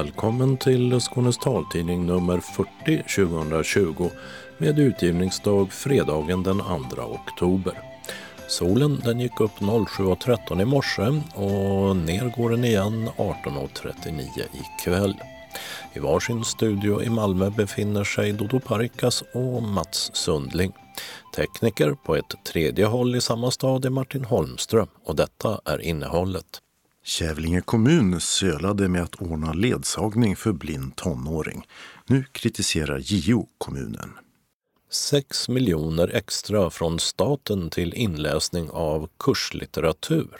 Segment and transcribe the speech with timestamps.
[0.00, 4.10] Välkommen till Skånes taltidning nummer 40 2020
[4.58, 7.72] med utgivningsdag fredagen den 2 oktober.
[8.48, 11.02] Solen den gick upp 07.13 i morse
[11.34, 14.20] och ner går den igen 18.39
[14.52, 15.14] ikväll.
[15.92, 20.72] I varsin studio i Malmö befinner sig Dodo Parikas och Mats Sundling.
[21.36, 26.60] Tekniker på ett tredje håll i samma stad är Martin Holmström och detta är innehållet.
[27.04, 31.66] Kävlinge kommun sölade med att ordna ledsagning för blind tonåring.
[32.06, 34.10] Nu kritiserar JO kommunen.
[34.90, 40.30] 6 miljoner extra från staten till inläsning av kurslitteratur.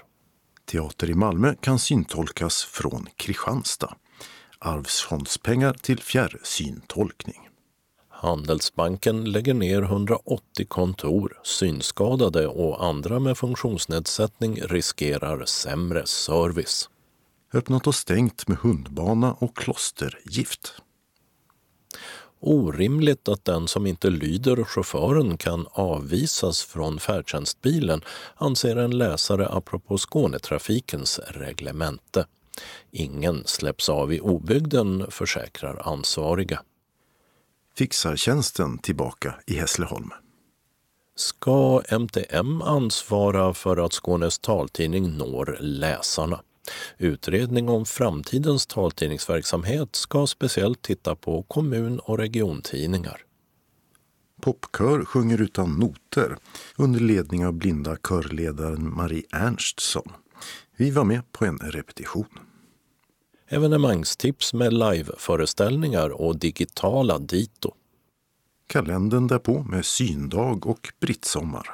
[0.65, 3.95] Teater i Malmö kan syntolkas från Kristianstad.
[4.59, 7.50] Arvsfondspengar till fjärrsyntolkning.
[8.23, 11.41] Handelsbanken lägger ner 180 kontor.
[11.43, 16.91] Synskadade och andra med funktionsnedsättning riskerar sämre service.
[17.55, 20.73] Öppnat och stängt med hundbana och klostergift.
[22.41, 28.03] Orimligt att den som inte lyder chauffören kan avvisas från färdtjänstbilen
[28.35, 32.27] anser en läsare apropå Skånetrafikens reglemente.
[32.91, 36.63] Ingen släpps av i obygden, försäkrar ansvariga.
[37.77, 40.11] Fixartjänsten tillbaka i Hässleholm.
[41.17, 46.41] Ska MTM ansvara för att Skånes taltidning når läsarna?
[46.99, 53.25] Utredning om framtidens taltidningsverksamhet ska speciellt titta på kommun och regiontidningar.
[54.41, 56.37] Popkör sjunger utan noter
[56.77, 60.13] under ledning av blinda körledaren Marie Ernstsson.
[60.77, 62.50] Vi var med på en repetition.
[63.53, 67.75] Evenemangstips med liveföreställningar och digitala dito.
[68.67, 71.71] Kalendern därpå med syndag och brittsommar.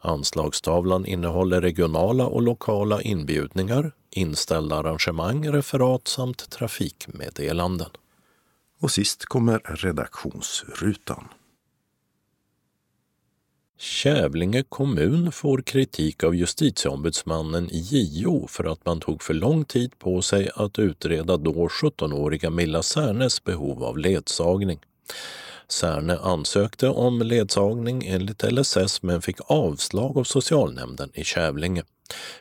[0.00, 7.90] Anslagstavlan innehåller regionala och lokala inbjudningar, inställda arrangemang, referat samt trafikmeddelanden.
[8.80, 11.28] Och sist kommer redaktionsrutan.
[13.78, 20.22] Kävlinge kommun får kritik av justitieombudsmannen JO för att man tog för lång tid på
[20.22, 24.78] sig att utreda då 17-åriga Milla Särnes behov av ledsagning.
[25.68, 31.82] Särne ansökte om ledsagning enligt LSS men fick avslag av socialnämnden i Kävlinge.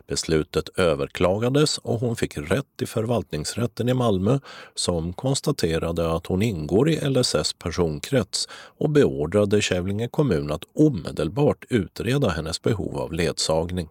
[0.08, 4.40] Beslutet överklagades och hon fick rätt i förvaltningsrätten i Malmö
[4.76, 12.30] som konstaterade att hon ingår i LSS personkrets och beordrade Kävlinge kommun att omedelbart utreda
[12.30, 13.90] hennes behov av ledsagning.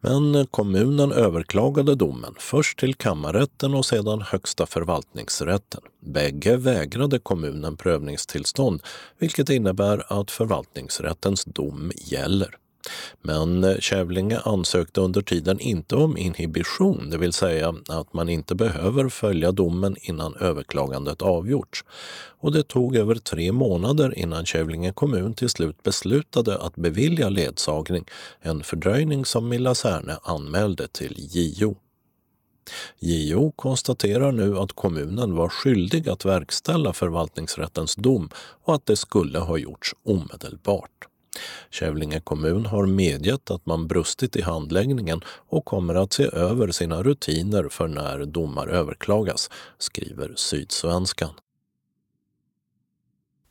[0.00, 5.80] Men kommunen överklagade domen, först till kammarrätten och sedan Högsta förvaltningsrätten.
[6.00, 8.82] Bägge vägrade kommunen prövningstillstånd,
[9.18, 12.56] vilket innebär att förvaltningsrättens dom gäller.
[13.22, 19.08] Men Kävlinge ansökte under tiden inte om inhibition, det vill säga att man inte behöver
[19.08, 21.84] följa domen innan överklagandet avgjorts.
[22.40, 28.04] Och det tog över tre månader innan Kävlinge kommun till slut beslutade att bevilja ledsagning,
[28.40, 31.76] en fördröjning som Milla Särne anmälde till JO.
[32.98, 38.28] JO konstaterar nu att kommunen var skyldig att verkställa förvaltningsrättens dom
[38.64, 41.09] och att det skulle ha gjorts omedelbart.
[41.70, 47.02] Kävlinge kommun har medgett att man brustit i handläggningen och kommer att se över sina
[47.02, 51.34] rutiner för när domar överklagas, skriver Sydsvenskan.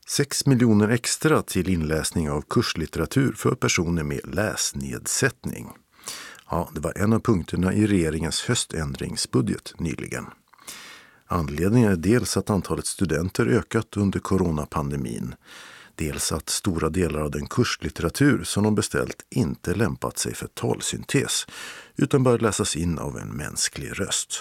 [0.07, 5.69] 6 miljoner extra till inläsning av kurslitteratur för personer med läsnedsättning.
[6.49, 10.25] Ja, det var en av punkterna i regeringens höständringsbudget nyligen.
[11.27, 15.35] Anledningen är dels att antalet studenter ökat under coronapandemin
[15.99, 21.33] Dels att stora delar av den kurslitteratur som de beställt inte lämpat sig för talsyntes
[22.03, 24.31] utan bör läsas in av en mänsklig röst.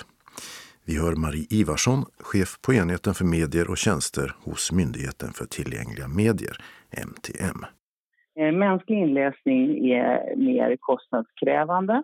[0.86, 6.08] Vi hör Marie Ivarsson, chef på enheten för medier och tjänster hos Myndigheten för tillgängliga
[6.08, 6.56] medier,
[7.08, 7.58] MTM.
[8.38, 12.02] Eh, mänsklig inläsning är mer kostnadskrävande.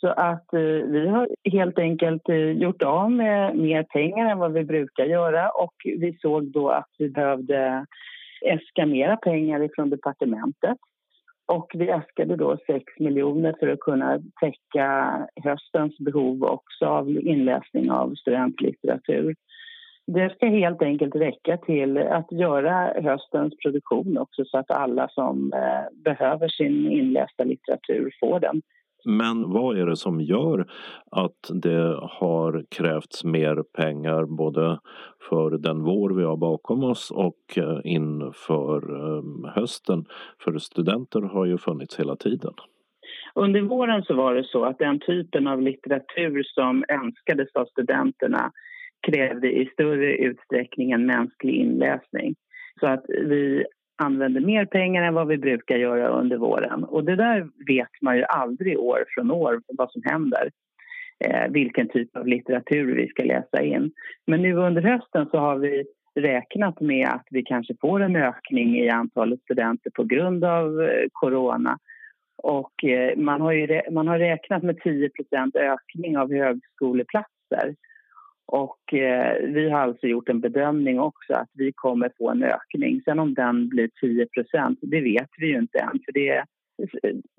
[0.00, 0.60] Så att eh,
[0.94, 5.50] vi har helt enkelt eh, gjort av med mer pengar än vad vi brukar göra
[5.50, 7.86] och vi såg då att vi behövde
[8.42, 10.78] äska mera pengar från departementet.
[11.46, 17.90] Och vi äskade då 6 miljoner för att kunna täcka höstens behov också av inläsning
[17.90, 19.34] av studentlitteratur.
[20.06, 25.52] Det ska helt enkelt räcka till att göra höstens produktion också så att alla som
[25.52, 28.62] eh, behöver sin inlästa litteratur får den.
[29.04, 30.66] Men vad är det som gör
[31.10, 34.78] att det har krävts mer pengar både
[35.28, 40.04] för den vår vi har bakom oss och eh, inför ehm, hösten?
[40.44, 42.52] För studenter har ju funnits hela tiden.
[43.34, 48.52] Under våren så var det så att den typen av litteratur som önskades av studenterna
[49.06, 52.34] krävde i större utsträckning en mänsklig inläsning.
[52.80, 53.64] Så att vi
[53.98, 56.84] använder mer pengar än vad vi brukar göra under våren.
[56.84, 60.50] Och det där vet man ju aldrig år från år vad som händer.
[61.24, 63.90] Eh, vilken typ av litteratur vi ska läsa in.
[64.26, 65.84] Men nu under hösten så har vi
[66.14, 71.06] räknat med att vi kanske får en ökning i antalet studenter på grund av eh,
[71.12, 71.78] corona.
[72.42, 75.10] Och eh, man har, ju, man har räknat med 10%
[75.56, 77.74] ökning av högskoleplatser.
[78.48, 83.02] Och eh, vi har alltså gjort en bedömning också att vi kommer få en ökning.
[83.04, 86.00] Sen om den blir 10% det vet vi ju inte än.
[86.04, 86.44] För det,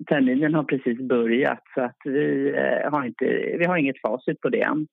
[0.08, 3.24] terminen har precis börjat så att vi, eh, har, inte,
[3.58, 4.86] vi har inget facit på det än.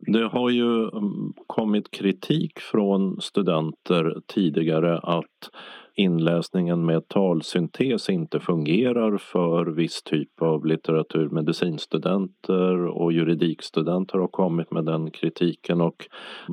[0.00, 5.50] Det har ju mm, kommit kritik från studenter tidigare att
[5.98, 11.28] inläsningen med talsyntes inte fungerar för viss typ av litteratur.
[11.28, 16.06] Medicinstudenter och juridikstudenter har kommit med den kritiken och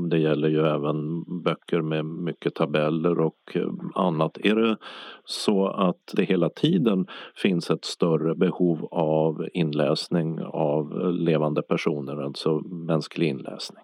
[0.10, 3.58] det gäller ju även böcker med mycket tabeller och
[3.96, 4.38] annat.
[4.38, 4.78] Är det
[5.24, 12.60] så att det hela tiden finns ett större behov av inläsning av levande personer, alltså
[12.88, 13.84] mänsklig inläsning?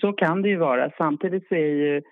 [0.00, 0.90] Så kan det ju vara.
[0.98, 2.02] Samtidigt så är ju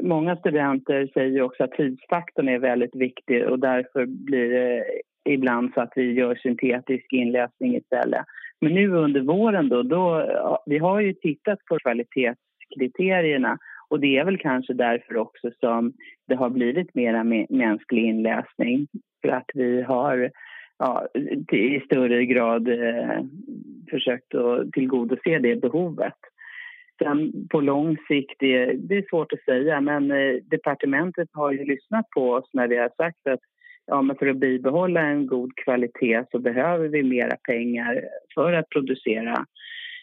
[0.00, 4.84] Många studenter säger också att tidsfaktorn är väldigt viktig och därför blir det
[5.24, 8.24] ibland så att vi gör syntetisk inläsning istället.
[8.60, 10.26] Men nu under våren då, då
[10.66, 13.58] vi har ju tittat på kvalitetskriterierna
[13.88, 15.92] och det är väl kanske därför också som
[16.28, 18.86] det har blivit mera mänsklig inläsning.
[19.22, 20.30] För att vi har
[20.78, 21.06] ja,
[21.52, 23.24] i större grad eh,
[23.90, 26.18] försökt att tillgodose det behovet.
[27.02, 31.64] Sen på lång sikt, det, det är svårt att säga men eh, departementet har ju
[31.64, 33.40] lyssnat på oss när vi har sagt att
[33.86, 38.00] ja, men för att bibehålla en god kvalitet så behöver vi mera pengar
[38.34, 39.46] för att producera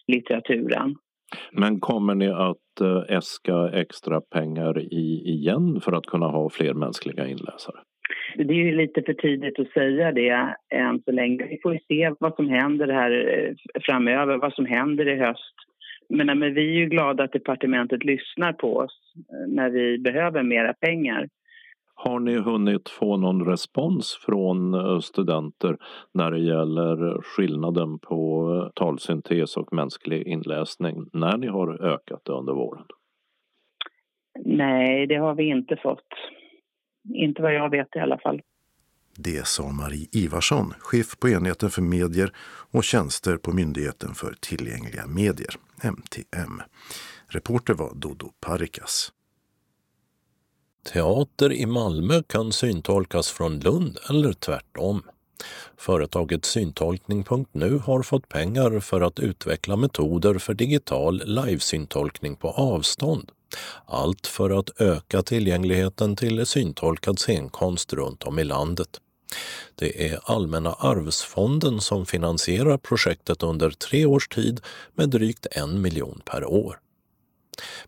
[0.07, 0.95] litteraturen.
[1.51, 6.73] Men kommer ni att äh, äska extra pengar i, igen för att kunna ha fler
[6.73, 7.79] mänskliga inläsare?
[8.35, 11.45] Det är ju lite för tidigt att säga det än så länge.
[11.45, 15.55] Vi får se vad som händer här eh, framöver, vad som händer i höst
[16.11, 20.43] men, men vi är ju glada att departementet lyssnar på oss eh, när vi behöver
[20.43, 21.29] mera pengar.
[21.93, 25.77] Har ni hunnit få någon respons från eh, studenter
[26.13, 32.31] när det gäller skillnaden på eh, talsyntes och mänsklig inläsning när ni har ökat det
[32.31, 32.85] under våren?
[34.45, 36.07] Nej, det har vi inte fått.
[37.13, 38.41] Inte vad jag vet i alla fall.
[39.23, 42.33] Det sa Marie Ivarsson, chef på enheten för medier
[42.71, 46.61] och tjänster på Myndigheten för tillgängliga medier, MTM.
[47.27, 49.11] Reporter var Dodo Parikas.
[50.93, 55.03] Teater i Malmö kan syntolkas från Lund eller tvärtom.
[55.77, 63.31] Företaget Syntolkning.nu har fått pengar för att utveckla metoder för digital livesyntolkning på avstånd.
[63.85, 69.01] Allt för att öka tillgängligheten till syntolkad scenkonst runt om i landet.
[69.75, 74.61] Det är Allmänna arvsfonden som finansierar projektet under tre års tid
[74.95, 76.79] med drygt en miljon per år.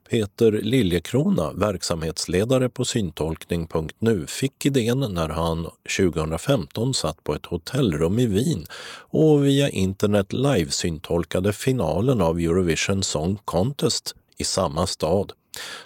[0.09, 8.25] Peter Liljekrona, verksamhetsledare på syntolkning.nu, fick idén när han 2015 satt på ett hotellrum i
[8.25, 8.65] Wien
[9.09, 15.31] och via internet livesyntolkade finalen av Eurovision Song Contest i samma stad.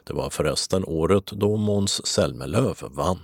[0.04, 3.22] Det var förresten året då Måns Zelmerlöw vann.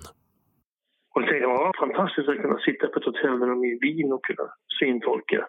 [1.64, 4.48] Det var fantastiskt att kunna sitta på ett hotellrum i Wien och kunna
[4.80, 5.48] syntolka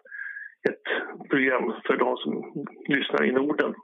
[0.69, 0.87] ett
[1.31, 2.33] program för de som
[2.89, 3.75] lyssnar i Norden.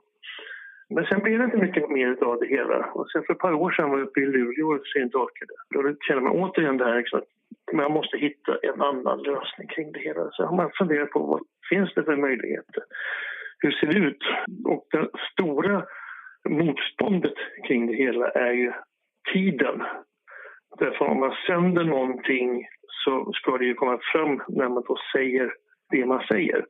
[0.95, 2.79] Men sen blev det inte mycket mer av det hela.
[2.95, 5.53] Och sen för ett par år sedan var jag uppe i Luleå och syntolkade.
[5.75, 9.93] Då känner man återigen det här liksom, att man måste hitta en annan lösning kring
[9.93, 10.31] det hela.
[10.31, 12.83] Så har man funderat på vad finns det för möjligheter?
[13.59, 14.23] Hur ser det ut?
[14.65, 15.85] Och det stora
[16.49, 18.73] motståndet kring det hela är ju
[19.33, 19.83] tiden.
[20.79, 22.67] Därför om man sänder någonting
[23.05, 25.53] så ska det ju komma fram när man då säger
[25.91, 26.67] det man säger.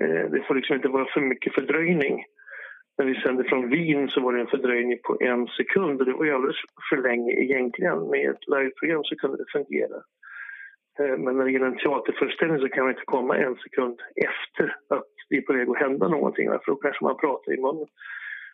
[0.00, 2.24] Eh, det får liksom inte vara för mycket fördröjning.
[2.98, 6.12] När vi sände från Wien så var det en fördröjning på en sekund och det
[6.12, 8.10] var ju alldeles för länge egentligen.
[8.10, 9.96] Med ett liveprogram så kunde det fungera.
[10.98, 14.76] Eh, men när det gäller en teaterföreställning så kan man inte komma en sekund efter
[14.88, 16.48] att det är på väg att hända någonting.
[16.48, 17.86] För då kanske man pratar i munnen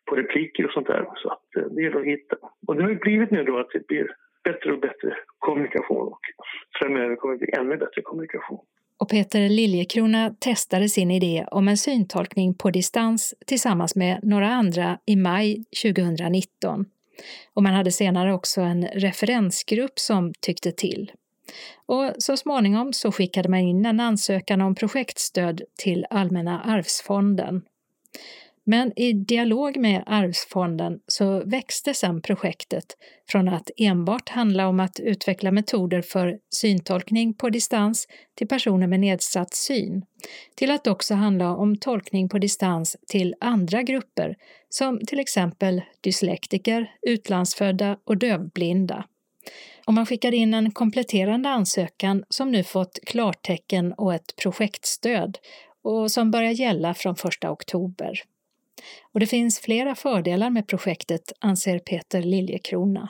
[0.06, 1.06] på repliker och sånt där.
[1.14, 2.36] Så att eh, det gäller att hitta.
[2.66, 6.20] Och det har ju blivit nu då att det blir bättre och bättre kommunikation och
[6.78, 8.60] framöver kommer det bli ännu bättre kommunikation.
[8.98, 14.98] Och Peter Liljekrona testade sin idé om en syntolkning på distans tillsammans med några andra
[15.06, 16.84] i maj 2019.
[17.54, 21.12] Och man hade senare också en referensgrupp som tyckte till.
[21.86, 27.62] Och så småningom så skickade man in en ansökan om projektstöd till Allmänna arvsfonden.
[28.64, 32.84] Men i dialog med Arvsfonden så växte sedan projektet
[33.30, 39.00] från att enbart handla om att utveckla metoder för syntolkning på distans till personer med
[39.00, 40.02] nedsatt syn,
[40.54, 44.36] till att också handla om tolkning på distans till andra grupper
[44.68, 49.04] som till exempel dyslektiker, utlandsfödda och dövblinda.
[49.86, 55.38] Och man skickade in en kompletterande ansökan som nu fått klartecken och ett projektstöd
[55.82, 58.22] och som börjar gälla från 1 oktober.
[59.14, 63.08] Och det finns flera fördelar med projektet, anser Peter Liljekrona.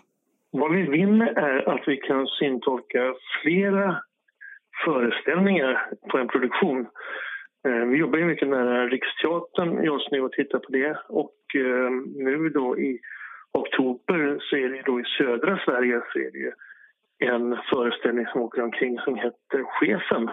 [0.50, 4.02] Vad vi vinner är att vi kan syntolka flera
[4.84, 6.86] föreställningar på en produktion.
[7.66, 10.98] Eh, vi jobbar ju mycket nära Riksteatern just nu och tittar på det.
[11.08, 13.00] Och eh, nu då i
[13.52, 16.52] oktober så är det då i södra Sverige så är det
[17.26, 20.30] en föreställning som åker omkring som heter Chefen.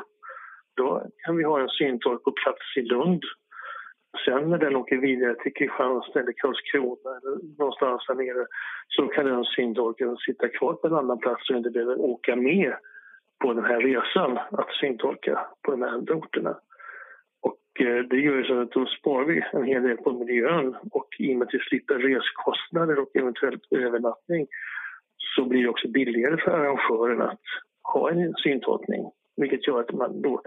[0.77, 3.23] Då kan vi ha en syntolk på plats i Lund
[4.25, 8.45] Sen när den åker vidare till Kristianstad eller Karlskrona eller någonstans där nere
[8.87, 12.73] så kan den syntolken sitta kvar på en annan plats och inte behöver åka med
[13.41, 16.59] på den här resan att syntolka på de här andra orterna.
[17.41, 20.75] Och eh, det gör ju så att då sparar vi en hel del på miljön
[20.91, 24.47] och i och med att vi slipper reskostnader och eventuellt övernattning
[25.35, 27.41] så blir det också billigare för arrangören att
[27.93, 30.41] ha en syntolkning vilket gör att man då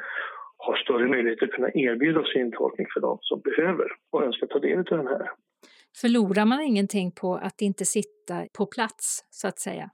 [0.67, 4.79] har större möjlighet att kunna erbjuda syntolkning för de som behöver och önskar ta del
[4.79, 5.31] av den här.
[6.01, 9.91] Förlorar man ingenting på att inte sitta på plats, så att säga?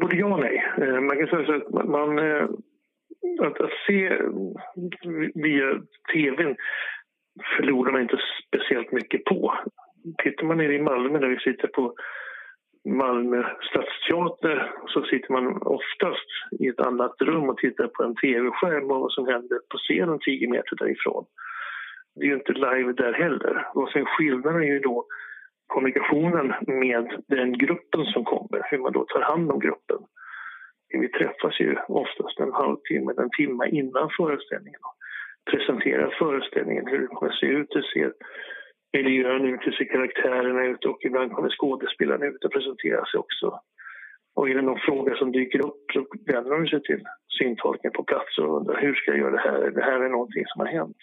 [0.00, 0.64] Både ja och nej.
[0.78, 2.18] Eh, man kan säga så att man...
[2.18, 2.48] Eh,
[3.40, 4.08] att, att se
[5.34, 5.68] via
[6.12, 6.56] tvn
[7.56, 9.54] förlorar man inte speciellt mycket på.
[10.22, 11.94] Tittar man nere i Malmö där vi sitter på
[12.88, 16.28] Malmö stadsteater så sitter man oftast
[16.60, 20.18] i ett annat rum och tittar på en tv-skärm och vad som händer på scenen
[20.18, 21.24] 10 meter därifrån.
[22.14, 23.66] Det är ju inte live där heller.
[23.74, 25.06] Och sen skillnaden är ju då
[25.66, 29.98] kommunikationen med den gruppen som kommer, hur man då tar hand om gruppen.
[30.88, 34.96] Vi träffas ju oftast en halvtimme, en timme innan föreställningen och
[35.50, 38.12] presenterar föreställningen, hur det kommer att se ut, hur ser
[38.92, 43.60] miljön ut, hur ser karaktärerna ut och ibland kommer skådespelarna ut och presenterar sig också.
[44.34, 47.02] Och är det någon fråga som dyker upp så vänder de sig till
[47.38, 49.70] syntolken på plats och undrar hur ska jag göra det här?
[49.70, 50.96] Det här är någonting som har hänt.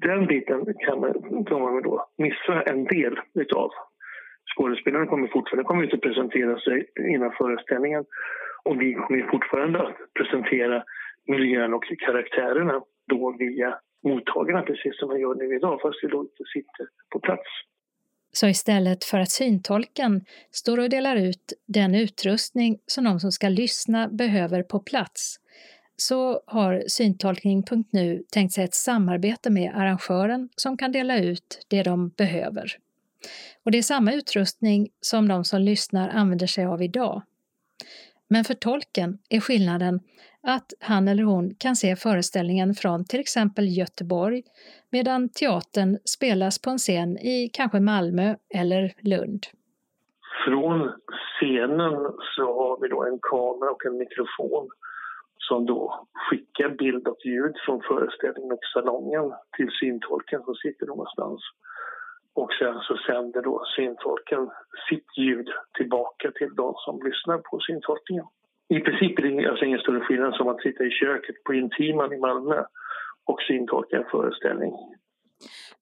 [0.00, 3.70] Den biten kan man, kan man då missa en del utav.
[4.54, 8.04] Skådespelarna kommer fortfarande kommer inte att presentera sig innan föreställningen
[8.64, 10.84] och vi kommer fortfarande att presentera
[11.26, 16.20] miljön och karaktärerna då via mottagarna precis som man gör nu idag fast vi då
[16.20, 17.48] inte sitter på plats.
[18.32, 23.48] Så istället för att syntolken står och delar ut den utrustning som de som ska
[23.48, 25.40] lyssna behöver på plats
[25.96, 32.08] så har syntolkning.nu tänkt sig ett samarbete med arrangören som kan dela ut det de
[32.08, 32.76] behöver.
[33.64, 37.22] Och det är samma utrustning som de som lyssnar använder sig av idag.
[38.28, 40.00] Men för tolken är skillnaden
[40.46, 44.42] att han eller hon kan se föreställningen från till exempel Göteborg
[44.90, 49.46] medan teatern spelas på en scen i kanske Malmö eller Lund.
[50.46, 50.92] Från
[51.34, 51.94] scenen
[52.36, 54.68] så har vi då en kamera och en mikrofon
[55.48, 61.40] som då skickar bild och ljud från föreställningen och salongen till syntolken som sitter någonstans.
[62.34, 64.50] Och sen så sänder då syntolken
[64.88, 68.26] sitt ljud tillbaka till de som lyssnar på syntolkningen.
[68.76, 72.12] I princip är det alltså ingen större skillnad som att sitta i köket på Intiman
[72.12, 72.64] i Malmö
[73.26, 74.72] och syntolka en föreställning.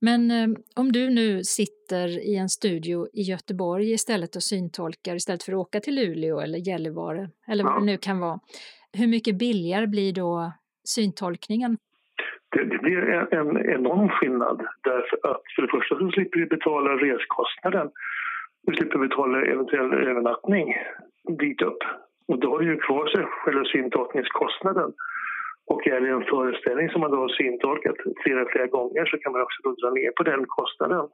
[0.00, 5.42] Men eh, om du nu sitter i en studio i Göteborg istället och syntolkar istället
[5.42, 7.78] för att åka till Luleå eller Gällivare eller vad ja.
[7.78, 8.38] det nu kan vara.
[8.99, 10.52] Hur mycket billigare blir då
[10.84, 11.76] syntolkningen?
[12.56, 16.46] Det, det blir en, en enorm skillnad därför att för det första så slipper vi
[16.46, 17.90] betala reskostnaden.
[18.66, 20.75] Vi slipper betala eventuell övernattning
[21.38, 21.82] dit upp.
[22.32, 24.92] Och då har du ju kvar sig själva syntolkningskostnaden.
[25.66, 29.32] Och är det en föreställning som man då har syntolkat flera, flera gånger så kan
[29.32, 31.08] man också då dra ner på den kostnaden.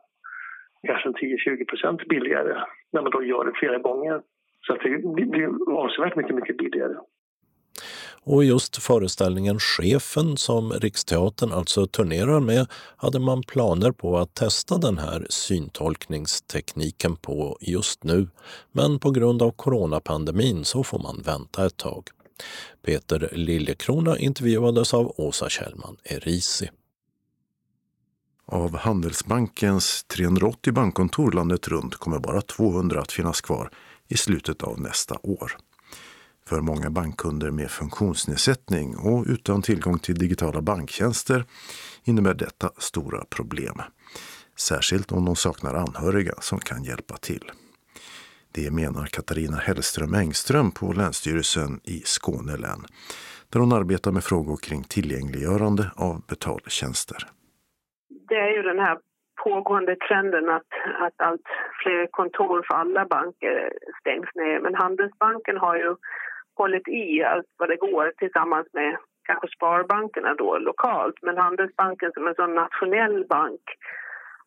[0.87, 2.55] Kanske 10-20 billigare
[2.93, 4.21] när man då gör det flera gånger.
[4.67, 4.81] Så att
[5.17, 5.49] det blir
[5.83, 6.97] avsevärt mycket, mycket billigare.
[8.29, 12.67] Och just föreställningen Chefen som Riksteatern alltså turnerar med
[12.97, 18.29] hade man planer på att testa den här syntolkningstekniken på just nu.
[18.73, 22.09] Men på grund av coronapandemin så får man vänta ett tag.
[22.85, 26.71] Peter Liljekrona intervjuades av Åsa Kjellman Erisi.
[28.47, 33.71] Av Handelsbankens 380 bankkontor landet runt kommer bara 200 att finnas kvar
[34.09, 35.59] i slutet av nästa år.
[36.49, 41.45] För många bankkunder med funktionsnedsättning och utan tillgång till digitala banktjänster
[42.05, 43.77] innebär detta stora problem.
[44.57, 47.51] Särskilt om de saknar anhöriga som kan hjälpa till.
[48.55, 52.83] Det menar Katarina Hellström Engström på Länsstyrelsen i Skåne län
[53.53, 57.19] där hon arbetar med frågor kring tillgängliggörande av betaltjänster.
[58.29, 58.99] Det är ju den här
[59.45, 60.71] pågående trenden att,
[61.05, 61.49] att allt
[61.83, 64.61] fler kontor för alla banker stängs ner.
[64.61, 65.97] Men Handelsbanken har ju
[66.59, 68.97] hållit i allt vad det går tillsammans med
[69.29, 71.19] kanske sparbankerna då lokalt.
[71.23, 73.61] Men Handelsbanken som en sån nationell bank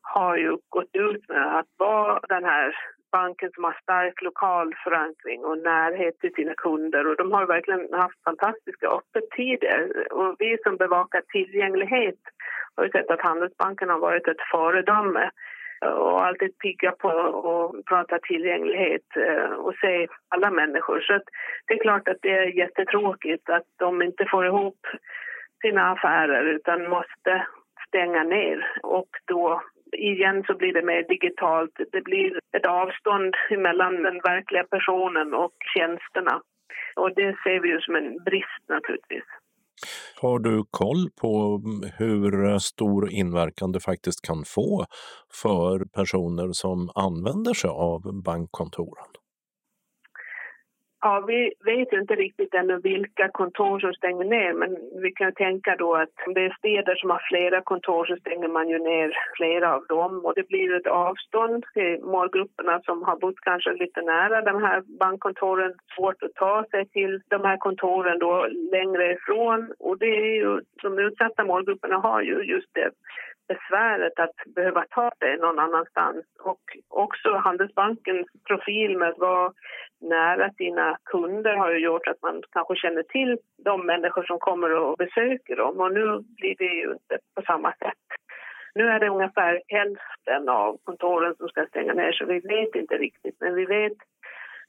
[0.02, 2.76] har ju gått ut med att vara den här
[3.12, 7.08] banken som har stark lokal förankring och närhet till sina kunder.
[7.08, 10.14] Och de har verkligen haft fantastiska öppettider.
[10.14, 12.22] Och vi som bevakar tillgänglighet
[12.76, 15.32] har ju sett att Handelsbanken har varit ett föredöme
[15.86, 21.00] och alltid pigga på att prata tillgänglighet eh, och se alla människor.
[21.00, 21.20] Så
[21.68, 24.88] det är klart att det är jättetråkigt att de inte får ihop
[25.62, 27.48] sina affärer utan måste
[27.88, 29.62] stänga ner och då
[29.92, 31.80] igen så blir det mer digitalt.
[31.92, 36.42] Det blir ett avstånd mellan den verkliga personen och tjänsterna.
[36.96, 39.24] Och det ser vi ju som en brist naturligtvis.
[40.22, 44.86] Har du koll på mm, hur eh, stor inverkan det faktiskt kan få
[45.42, 49.21] för personer som använder sig av bankkontoren?
[51.04, 55.76] Ja, vi vet inte riktigt ännu vilka kontor som stänger ner men vi kan tänka
[55.76, 59.18] då att om det är städer som har flera kontor så stänger man ju ner
[59.38, 64.02] flera av dem och det blir ett avstånd till målgrupperna som har bott kanske lite
[64.02, 65.74] nära de här bankkontoren.
[65.96, 70.62] Svårt att ta sig till de här kontoren då längre ifrån och det är ju,
[70.82, 72.92] de utsatta målgrupperna har ju just det
[73.54, 76.26] besväret att behöva ta sig någon annanstans.
[76.40, 79.52] Och också Handelsbankens profil med att vara
[80.02, 84.72] nära sina kunder har ju gjort att man kanske känner till de människor som kommer
[84.76, 85.80] och besöker dem.
[85.80, 88.06] Och nu blir det ju inte på samma sätt.
[88.76, 92.98] Nu är det ungefär hälften av kontoren som ska stänga ner så vi vet inte
[92.98, 93.36] riktigt.
[93.40, 93.98] Men vi vet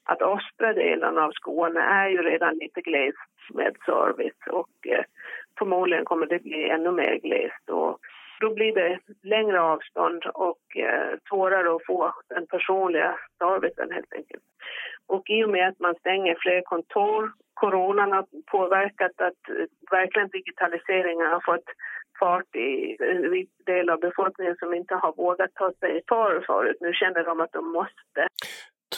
[0.04, 5.04] att östra delen av Skåne är ju redan lite glest med service och eh,
[5.58, 7.70] förmodligen kommer det bli ännu mer glest.
[7.70, 7.98] Och
[8.42, 14.42] då blir det längre avstånd och eh, svårare att få den personliga servicen helt enkelt.
[15.06, 20.28] Och i och med att man stänger fler kontor, coronan har påverkat att eh, verkligen
[20.28, 21.68] digitaliseringen har fått
[22.18, 26.76] fart i en viss del av befolkningen som inte har vågat ta sig för förut.
[26.80, 28.22] Nu känner de att de måste.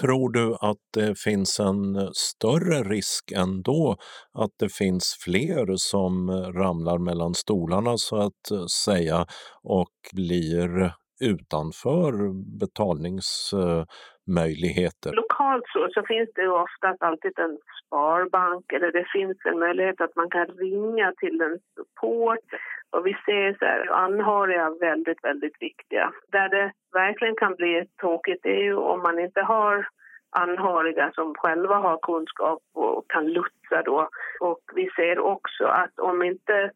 [0.01, 3.97] Tror du att det finns en större risk ändå
[4.33, 9.27] att det finns fler som ramlar mellan stolarna så att säga
[9.63, 12.13] och blir utanför
[12.61, 15.13] betalningsmöjligheter?
[15.13, 17.59] Lokalt så, så finns det ju oftast alltid en
[17.95, 22.47] sparbank eller det finns en möjlighet att man kan ringa till en support.
[22.91, 26.13] Och vi ser så här, anhöriga väldigt, väldigt viktiga.
[26.33, 29.89] Där det verkligen kan bli tråkigt är ju om man inte har
[30.31, 34.09] anhöriga som själva har kunskap och kan lutsa då.
[34.41, 36.71] Och vi ser också att om inte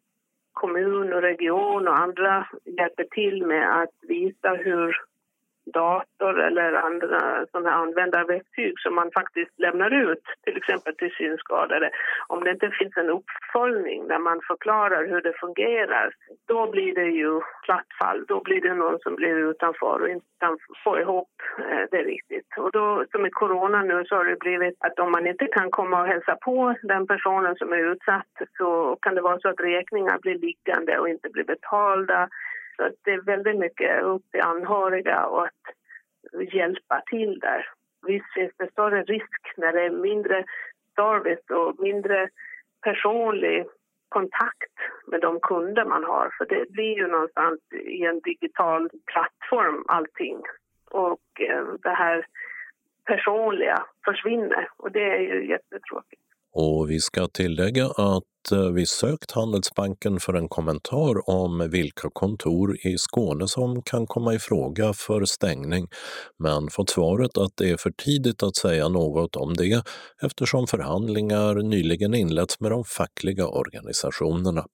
[0.52, 4.96] kommun och region och andra hjälper till med att visa hur
[5.70, 11.90] dator eller andra sådana användarverktyg som man faktiskt lämnar ut, till exempel till synskadade.
[12.26, 16.10] Om det inte finns en uppföljning där man förklarar hur det fungerar,
[16.48, 18.24] då blir det ju platt fall.
[18.28, 21.28] Då blir det någon som blir utanför och inte kan få ihop
[21.58, 22.46] eh, det riktigt.
[22.56, 25.70] Och då, som i corona nu, så har det blivit att om man inte kan
[25.70, 29.60] komma och hälsa på den personen som är utsatt så kan det vara så att
[29.60, 32.28] räkningar blir liggande och inte blir betalda
[32.78, 37.66] så det är väldigt mycket upp till anhöriga och att hjälpa till där.
[38.06, 40.44] Visst finns det större risk när det är mindre
[40.96, 42.28] service och mindre
[42.82, 43.66] personlig
[44.08, 46.34] kontakt med de kunder man har.
[46.38, 50.42] För det blir ju någonstans i en digital plattform allting.
[50.90, 52.26] Och eh, det här
[53.04, 56.27] personliga försvinner och det är ju jättetråkigt.
[56.60, 62.76] Och vi ska tillägga att eh, vi sökt Handelsbanken för en kommentar om vilka kontor
[62.86, 65.88] i Skåne som kan komma i fråga för stängning,
[66.38, 69.82] men fått svaret att det är för tidigt att säga något om det
[70.22, 74.64] eftersom förhandlingar nyligen inletts med de fackliga organisationerna.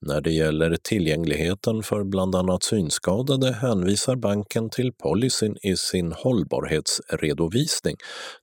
[0.00, 7.96] När det gäller tillgängligheten för bland annat synskadade hänvisar banken till policyn i sin hållbarhetsredovisning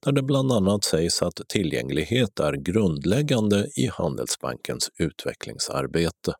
[0.05, 6.33] där det bland annat sägs att tillgänglighet är grundläggande i Handelsbankens utvecklingsarbete.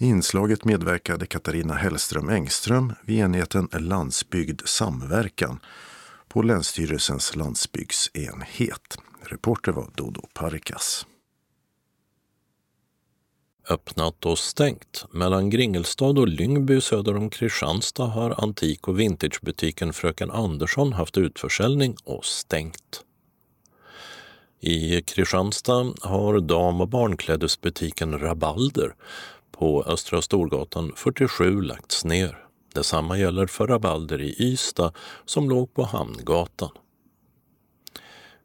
[0.00, 5.60] I inslaget medverkade Katarina Hellström Engström vid enheten Landsbygd samverkan
[6.28, 8.96] på Länsstyrelsens landsbygdsenhet.
[9.22, 11.06] Reporter var Dodo Parikas.
[13.70, 15.04] Öppnat och stängt.
[15.10, 21.96] Mellan Gringelstad och Lyngby söder om Kristianstad har antik och vintagebutiken Fröken Andersson haft utförsäljning
[22.04, 23.04] och stängt.
[24.60, 28.94] I Kristianstad har dam och barnklädesbutiken Rabalder
[29.52, 32.38] på Östra Storgatan 47 lagts ner.
[32.74, 34.92] Detsamma gäller för Rabalder i Ystad
[35.24, 36.70] som låg på Hamngatan.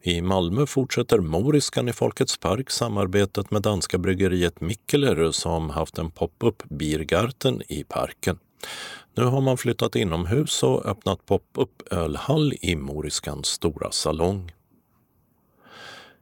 [0.06, 6.12] I Malmö fortsätter Moriskan i Folkets park samarbetet med danska bryggeriet Mikkeler som haft en
[6.12, 8.40] pop-up Biergarten i parken.
[9.16, 14.52] Nu har man flyttat inomhus och öppnat pop-up ölhall i Moriskans stora salong.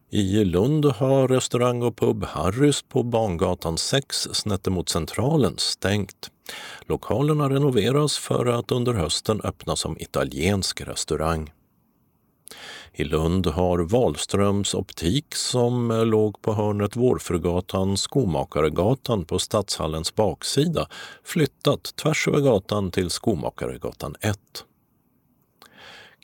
[0.09, 6.31] I Lund har restaurang och pub Harrys på Bangatan 6 snett emot Centralen stängt.
[6.81, 11.51] Lokalerna renoveras för att under hösten öppna som italiensk restaurang.
[12.93, 20.87] I Lund har Wahlströms optik som eh, låg på hörnet Vårfrugatan Skomakaregatan på Stadshallens baksida
[21.23, 24.37] flyttat tvärs över gatan till Skomakaregatan 1.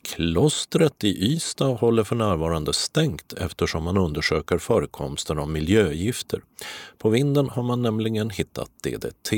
[0.02, 6.40] Klostret i Ystad håller för närvarande stängt eftersom man undersöker förekomsten av miljögifter.
[6.98, 9.32] På vinden har man nämligen hittat DDT.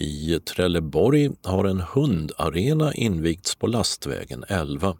[0.00, 4.96] I Trelleborg har en hundarena invigts på Lastvägen 11.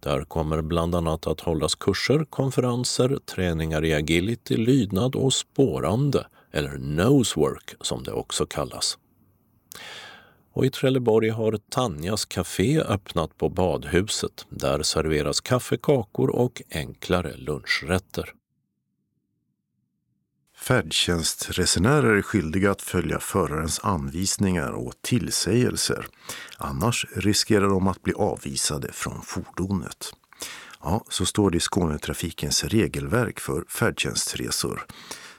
[0.00, 6.78] Där kommer bland annat att hållas kurser, konferenser, träningar i agility, lydnad och spårande, eller
[6.78, 8.98] nosework som det också kallas.
[10.52, 14.46] Och i Trelleborg har Tanjas Café öppnat på badhuset.
[14.48, 18.34] Där serveras kaffe, kakor och enklare lunchrätter.
[20.60, 26.06] Färdtjänstresenärer är skyldiga att följa förarens anvisningar och tillsägelser.
[26.58, 30.12] Annars riskerar de att bli avvisade från fordonet.
[30.82, 34.86] Ja, så står det i Skånetrafikens regelverk för färdtjänstresor.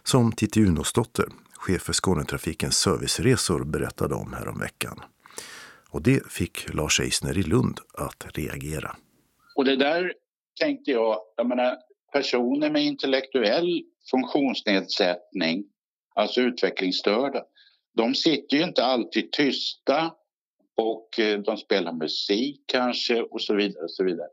[0.03, 4.99] Som Titti Unosdotter, chef för Skånetrafikens serviceresor, berättade om häromveckan.
[5.89, 8.95] Och det fick Lars Eisner i Lund att reagera.
[9.55, 10.13] Och det där
[10.60, 11.77] tänkte jag, jag menar,
[12.12, 15.63] personer med intellektuell funktionsnedsättning,
[16.15, 17.43] alltså utvecklingsstörda,
[17.93, 20.13] de sitter ju inte alltid tysta
[20.78, 23.84] och eh, de spelar musik kanske och så vidare.
[23.84, 24.28] Och så vidare.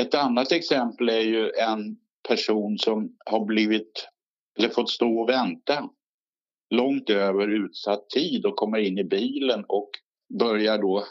[0.00, 1.96] Ett annat exempel är ju en
[2.28, 4.08] person som har blivit
[4.58, 5.88] eller fått stå och vänta
[6.70, 9.90] långt över utsatt tid och kommer in i bilen och
[10.38, 11.04] börjar då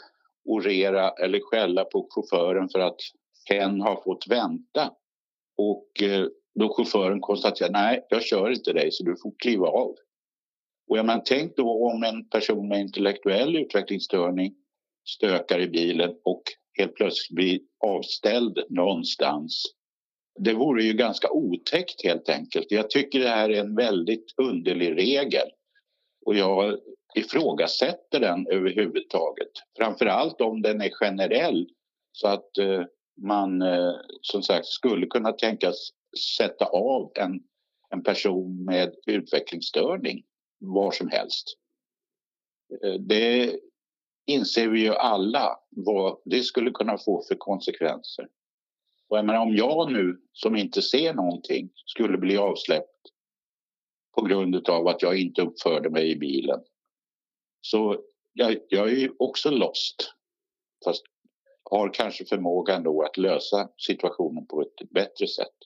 [0.44, 3.00] orera eller skälla på chauffören för att
[3.50, 4.90] hen har fått vänta.
[5.58, 9.94] Och eh, då chauffören konstaterar nej, jag kör inte dig så du får kliva av.
[10.88, 14.54] Och jag menar, tänk då om en person med intellektuell utvecklingsstörning
[15.08, 16.42] stökar i bilen och
[16.78, 19.62] helt plötsligt blir avställd någonstans.
[20.40, 22.66] Det vore ju ganska otäckt helt enkelt.
[22.70, 25.48] Jag tycker det här är en väldigt underlig regel
[26.26, 26.78] och jag
[27.14, 29.50] ifrågasätter den överhuvudtaget.
[29.78, 31.66] Framför allt om den är generell
[32.12, 32.82] så att eh,
[33.22, 35.90] man eh, som sagt skulle kunna tänkas
[36.38, 37.42] sätta av en,
[37.90, 40.24] en person med utvecklingsstörning
[40.58, 41.58] var som helst.
[42.84, 43.58] Eh, det
[44.26, 48.28] inser vi ju alla vad det skulle kunna få för konsekvenser.
[49.08, 53.08] Och jag menar, om jag nu som inte ser någonting skulle bli avsläppt
[54.14, 56.60] på grund av att jag inte uppförde mig i bilen.
[57.60, 60.14] Så jag, jag är ju också lost.
[60.84, 61.04] Fast
[61.72, 65.56] har kanske förmågan då att lösa situationen på ett bättre sätt.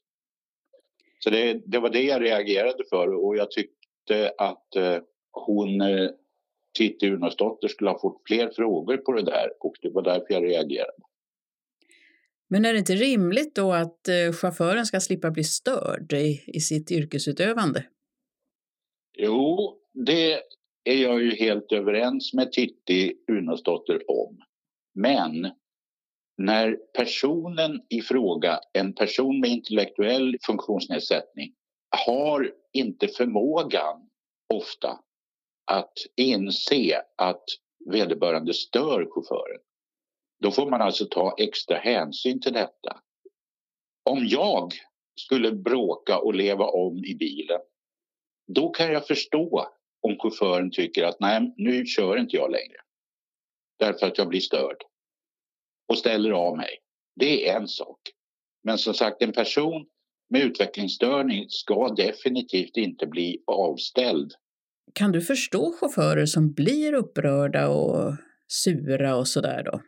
[1.19, 4.99] Så det, det var det jag reagerade för och jag tyckte att eh,
[5.33, 6.11] hon, eh,
[6.79, 10.45] Titti Unosdotter, skulle ha fått fler frågor på det där och det var därför jag
[10.45, 11.03] reagerade.
[12.49, 16.61] Men är det inte rimligt då att eh, chauffören ska slippa bli störd i, i
[16.61, 17.85] sitt yrkesutövande?
[19.19, 20.33] Jo, det
[20.85, 24.39] är jag ju helt överens med Titti Unosdotter om.
[24.95, 25.51] Men
[26.37, 31.55] när personen i fråga, en person med intellektuell funktionsnedsättning,
[32.07, 34.11] har inte förmågan
[34.55, 35.01] ofta
[35.65, 37.45] att inse att
[37.93, 39.61] vederbörande stör chauffören.
[40.41, 43.01] Då får man alltså ta extra hänsyn till detta.
[44.11, 44.73] Om jag
[45.21, 47.61] skulle bråka och leva om i bilen,
[48.47, 49.69] då kan jag förstå
[50.01, 52.81] om chauffören tycker att nej, nu kör inte jag längre.
[53.79, 54.77] Därför att jag blir störd
[55.89, 56.79] och ställer av mig.
[57.21, 57.99] Det är en sak.
[58.65, 59.87] Men som sagt, en person
[60.31, 64.33] med utvecklingsstörning ska definitivt inte bli avställd.
[64.93, 68.15] Kan du förstå chaufförer som blir upprörda och
[68.49, 69.81] sura och sådär då?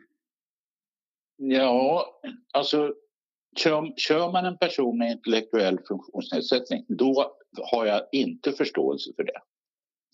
[1.37, 2.05] Ja,
[2.53, 2.93] alltså
[3.57, 7.35] Kör, kör man en person med intellektuell funktionsnedsättning, då
[7.71, 9.41] har jag inte förståelse för det.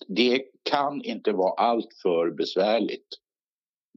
[0.07, 3.07] Det kan inte vara allt för besvärligt.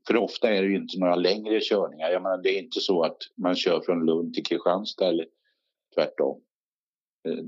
[0.09, 2.11] För ofta är det ju inte några längre körningar.
[2.11, 5.27] Jag menar, det är inte så att man kör från Lund till Kristianstad eller
[5.95, 6.41] tvärtom.
[7.29, 7.45] Eh,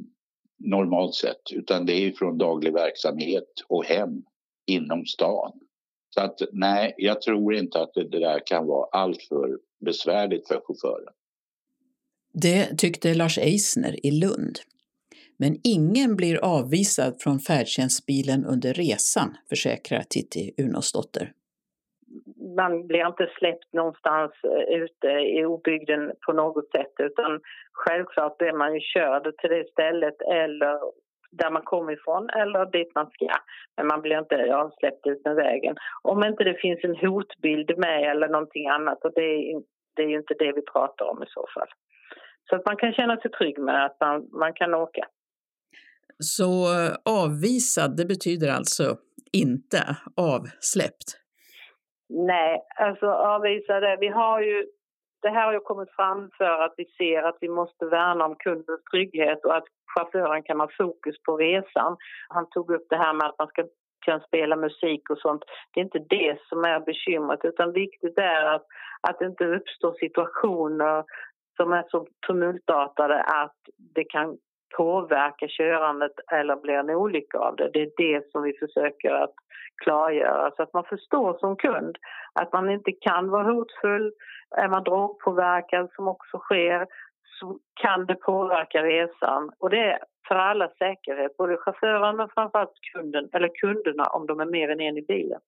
[0.58, 4.22] normalt sett, utan det är från daglig verksamhet och hem
[4.66, 5.52] inom stan.
[6.14, 11.14] Så att nej, jag tror inte att det där kan vara alltför besvärligt för chauffören.
[12.32, 14.58] Det tyckte Lars Eisner i Lund.
[15.36, 21.32] Men ingen blir avvisad från färdtjänstbilen under resan, försäkrar Titti Unosdotter.
[22.62, 27.40] Man blir inte släppt någonstans eh, ute i obygden på något sätt utan
[27.72, 30.74] självklart blir man ju körd till det stället eller
[31.30, 33.28] där man kommer ifrån eller dit man ska.
[33.76, 35.76] Men man blir inte avsläppt ut med vägen.
[36.02, 39.62] Om inte det finns en hotbild med eller någonting annat och det är,
[39.96, 41.68] det är ju inte det vi pratar om i så fall.
[42.48, 45.04] Så att man kan känna sig trygg med att man, man kan åka.
[46.18, 48.96] Så eh, avvisad, det betyder alltså
[49.32, 51.20] inte avsläppt?
[52.10, 53.96] Nej, alltså avvisa det.
[54.00, 54.66] Vi har ju,
[55.22, 58.34] det här har ju kommit fram för att vi ser att vi måste värna om
[58.34, 61.96] kundens trygghet och att chauffören kan ha fokus på resan.
[62.28, 63.64] Han tog upp det här med att man ska
[64.00, 65.42] kan spela musik och sånt.
[65.74, 68.66] Det är inte det som är bekymret utan viktigt är att,
[69.08, 71.04] att det inte uppstår situationer
[71.56, 73.56] som är så tumultartade att
[73.94, 74.36] det kan
[74.76, 77.70] påverka körandet eller blir en olycka av det.
[77.72, 79.34] Det är det som vi försöker att
[79.84, 81.96] klargöra så att man förstår som kund
[82.32, 84.12] att man inte kan vara hotfull.
[84.56, 86.86] Är man drogpåverkad, som också sker,
[87.40, 89.50] så kan det påverka resan.
[89.58, 94.40] Och det är för alla säkerhet, både chauffören men framförallt kunden, eller kunderna om de
[94.40, 95.40] är mer än en i bilen.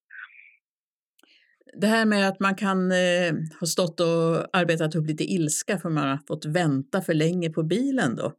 [1.74, 5.88] Det här med att man kan eh, ha stått och arbetat upp lite ilska för
[5.88, 8.32] man har fått vänta för länge på bilen då?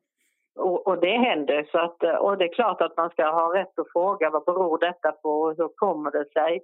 [0.93, 1.67] Och, det händer.
[1.71, 4.45] Så att, eh, och det är klart att man ska ha rätt att fråga vad
[4.45, 6.62] beror detta på och hur kommer det sig?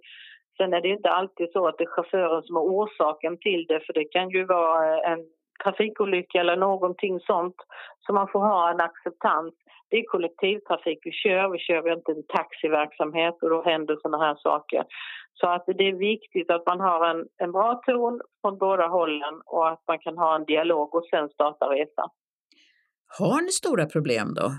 [0.58, 3.80] Sen är det inte alltid så att det är chauffören som är orsaken till det
[3.86, 5.20] för det kan ju vara eh, en
[5.64, 7.56] trafikolycka eller någonting sånt.
[8.00, 9.54] Så man får ha en acceptans.
[9.90, 14.36] Det är kollektivtrafik vi kör, vi kör inte en taxiverksamhet och då händer sådana här
[14.36, 14.84] saker.
[15.34, 19.42] Så att det är viktigt att man har en, en bra ton från båda hållen
[19.46, 22.10] och att man kan ha en dialog och sen starta resan.
[23.18, 24.52] Har ni stora problem då?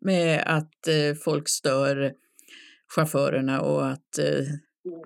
[0.00, 2.12] Med att eh, folk stör
[2.94, 4.18] chaufförerna och att...
[4.18, 4.44] Eh...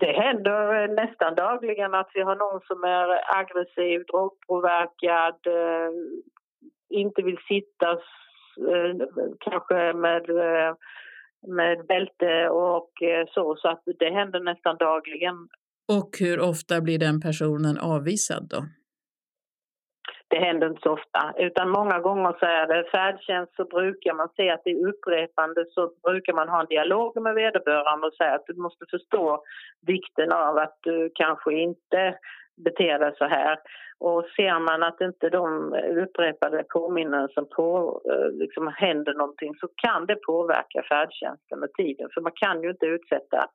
[0.00, 5.90] Det händer nästan dagligen att vi har någon som är aggressiv, drogpåverkad, eh,
[6.90, 7.90] inte vill sitta
[8.70, 8.92] eh,
[9.40, 10.74] kanske med, eh,
[11.46, 13.56] med bälte och eh, så.
[13.56, 15.48] Så att det händer nästan dagligen.
[15.88, 18.62] Och hur ofta blir den personen avvisad då?
[20.29, 21.35] Det händer inte så ofta.
[21.38, 25.64] Utan många gånger så är det färdtjänst så brukar man se att det är upprepande
[25.71, 29.43] så brukar man ha en dialog med vederbörande och säga att du måste förstå
[29.87, 32.19] vikten av att du kanske inte
[32.64, 33.59] beter dig så här.
[34.01, 40.07] Och ser man att inte de upprepade påminnelsen på, eh, liksom händer någonting så kan
[40.07, 42.09] det påverka färdtjänsten med tiden.
[42.14, 43.49] För man kan ju inte utsätta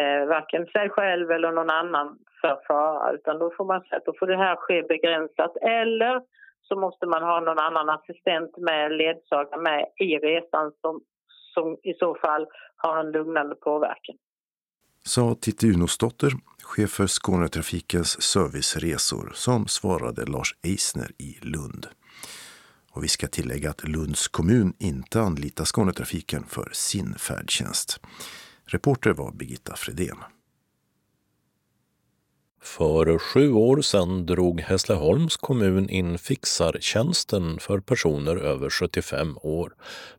[0.00, 4.04] eh, varken sig själv eller någon annan för fara utan då får man säga att
[4.04, 6.22] då får det här ske begränsat eller
[6.68, 11.00] så måste man ha någon annan assistent med, ledsagare med i resan som,
[11.54, 14.16] som i så fall har en lugnande påverkan.
[15.06, 16.30] Sa Titti Unosdotter,
[16.62, 21.86] chef för Skånetrafikens serviceresor, som svarade Lars Eisner i Lund.
[22.92, 28.00] Och vi ska tillägga att Lunds kommun inte anlitar Skånetrafiken för sin färdtjänst.
[28.66, 30.16] Reporter var Birgitta Fredén.
[32.62, 39.74] För sju år sedan drog Hässleholms kommun in fixartjänsten för personer över 75 år,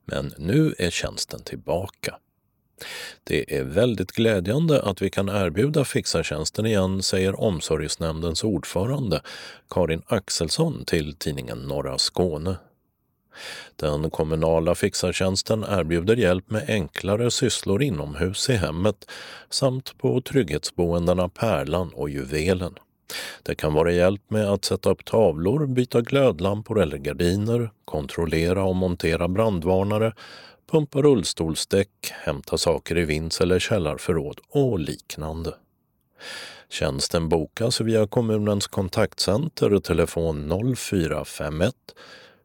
[0.06, 2.16] men nu är tjänsten tillbaka.
[3.24, 9.22] Det är väldigt glädjande att vi kan erbjuda fixartjänsten igen, säger omsorgsnämndens ordförande
[9.70, 12.56] Karin Axelsson till tidningen Norra Skåne.
[13.76, 19.12] Den kommunala fixartjänsten erbjuder hjälp med enklare sysslor inomhus i hemmet
[19.50, 22.76] samt på trygghetsboendena Pärlan och Juvelen.
[23.44, 28.76] Det kan vara hjälp med att sätta upp tavlor, byta glödlampor eller gardiner, kontrollera och
[28.76, 30.14] montera brandvarnare,
[30.72, 35.54] pumpa rullstolsdäck, hämta saker i vinds eller källarförråd och liknande.
[36.70, 41.76] Tjänsten bokas via kommunens kontaktcenter telefon 0451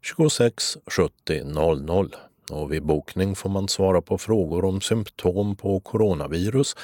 [0.02, 2.16] 26 70 00
[2.50, 6.76] och vid bokning får man svara på frågor om symptom på coronavirus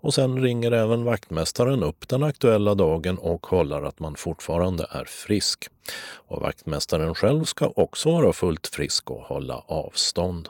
[0.00, 5.04] Och sen ringer även vaktmästaren upp den aktuella dagen och kollar att man fortfarande är
[5.04, 5.68] frisk.
[6.14, 10.48] Och vaktmästaren själv ska också vara fullt frisk och hålla avstånd.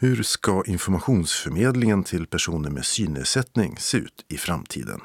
[0.00, 5.00] Hur ska informationsförmedlingen till personer med synnedsättning se ut i framtiden?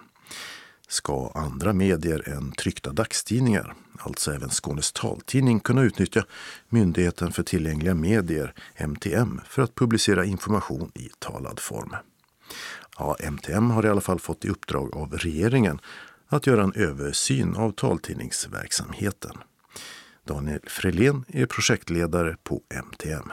[0.93, 6.23] Ska andra medier än tryckta dagstidningar, alltså även Skånes taltidning, kunna utnyttja
[6.69, 11.95] Myndigheten för tillgängliga medier, MTM, för att publicera information i talad form?
[12.99, 15.79] Ja, MTM har i alla fall fått i uppdrag av regeringen
[16.27, 19.35] att göra en översyn av taltidningsverksamheten.
[20.27, 23.31] Daniel Frelén är projektledare på MTM.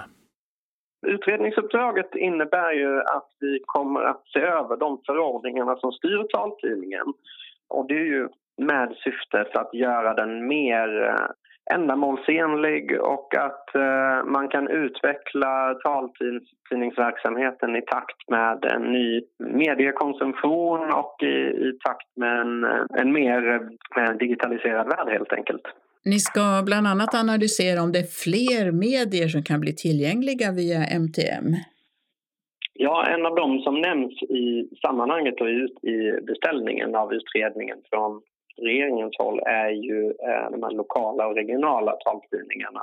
[1.06, 7.06] Utredningsuppdraget innebär ju att vi kommer att se över de förordningarna som styr taltidningen.
[7.70, 8.28] Och det är ju
[8.62, 17.76] med syftet att göra den mer eh, ändamålsenlig och att eh, man kan utveckla taltidningsverksamheten
[17.76, 23.68] i takt med en ny mediekonsumtion och i, i takt med en, eh, en mer
[24.18, 25.62] digitaliserad värld helt enkelt.
[26.04, 30.80] Ni ska bland annat analysera om det är fler medier som kan bli tillgängliga via
[30.86, 31.46] MTM.
[32.72, 38.22] Ja, en av dem som nämns i sammanhanget och ut i beställningen av utredningen från
[38.56, 42.80] regeringens håll är ju eh, de här lokala och regionala taltidningarna.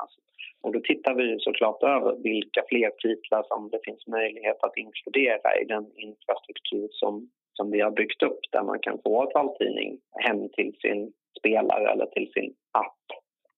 [0.62, 5.62] Och då tittar vi såklart över vilka fler titlar som det finns möjlighet att inkludera
[5.62, 10.50] i den infrastruktur som, som vi har byggt upp där man kan få taltidning hem
[10.50, 13.06] till sin spelare eller till sin app.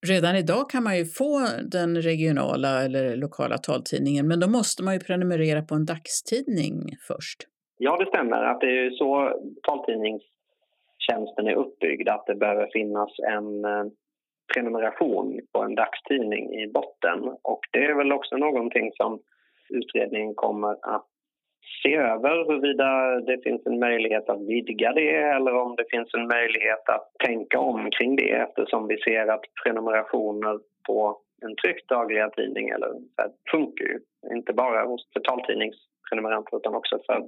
[0.08, 1.40] Redan idag kan man ju få
[1.72, 7.40] den regionala eller lokala taltidningen men då måste man ju prenumerera på en dagstidning först.
[7.78, 8.44] Ja, det stämmer.
[8.44, 9.10] Att det är så
[9.68, 13.86] taltidningstjänsten är uppbyggd att det behöver finnas en eh,
[14.54, 17.20] prenumeration på en dagstidning i botten.
[17.42, 19.20] Och det är väl också någonting som
[19.70, 21.09] utredningen kommer att
[21.84, 26.28] se över huruvida det finns en möjlighet att vidga det eller om det finns en
[26.28, 32.30] möjlighet att tänka om kring det eftersom vi ser att prenumerationer på en tryckt dagliga
[32.30, 32.90] tidning eller
[33.52, 34.00] funkar ju.
[34.36, 37.28] Inte bara hos taltidningsprenumeranter utan också för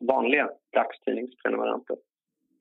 [0.00, 1.96] vanliga dagstidningsprenumeranter.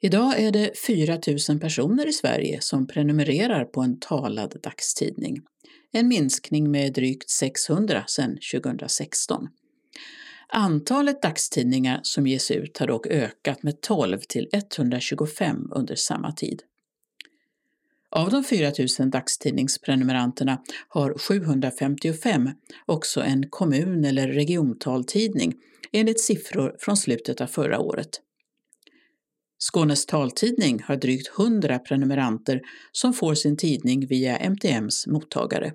[0.02, 1.14] Idag är det 4
[1.50, 5.36] 000 personer i Sverige som prenumererar på en talad dagstidning.
[5.94, 9.48] En minskning med drygt 600 sedan 2016.
[10.48, 16.62] Antalet dagstidningar som ges ut har dock ökat med 12 till 125 under samma tid.
[18.10, 22.50] Av de 4 000 dagstidningsprenumeranterna har 755
[22.86, 25.54] också en kommun eller regiontaltidning
[25.92, 28.22] enligt siffror från slutet av förra året.
[29.58, 35.74] Skånes taltidning har drygt 100 prenumeranter som får sin tidning via MTMs mottagare.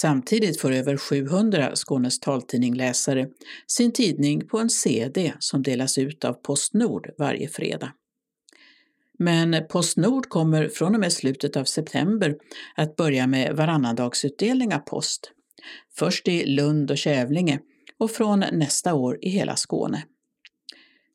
[0.00, 3.28] Samtidigt får över 700 Skånes taltidningläsare
[3.66, 7.92] sin tidning på en CD som delas ut av Postnord varje fredag.
[9.18, 12.36] Men Postnord kommer från och med slutet av september
[12.76, 15.32] att börja med varannandagsutdelning av post.
[15.94, 17.60] Först i Lund och Kävlinge
[17.98, 20.04] och från nästa år i hela Skåne.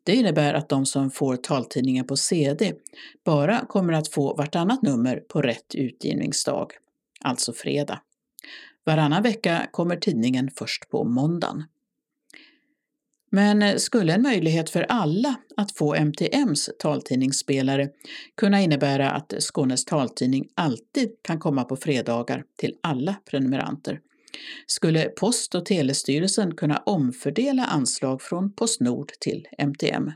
[0.04, 2.74] Det innebär att de som får taltidningen på CD
[3.26, 6.72] bara kommer att få vartannat nummer på rätt utgivningsdag,
[7.22, 8.02] alltså fredag.
[8.86, 11.64] Varannan vecka kommer tidningen först på måndagen.
[13.32, 17.90] Men eh, skulle en möjlighet för alla att få MTMs taltidningsspelare
[18.38, 24.00] kunna innebära att Skånes taltidning alltid kan komma på fredagar till alla prenumeranter?
[24.68, 30.12] Skulle Post och telestyrelsen kunna omfördela anslag från Postnord till MTM?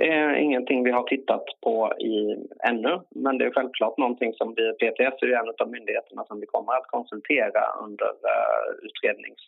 [0.00, 2.36] Det är ingenting vi har tittat på i,
[2.68, 6.46] ännu, men det är självklart någonting som vi, PTS är en av myndigheterna som vi
[6.46, 9.40] kommer att konsultera under uh, utrednings,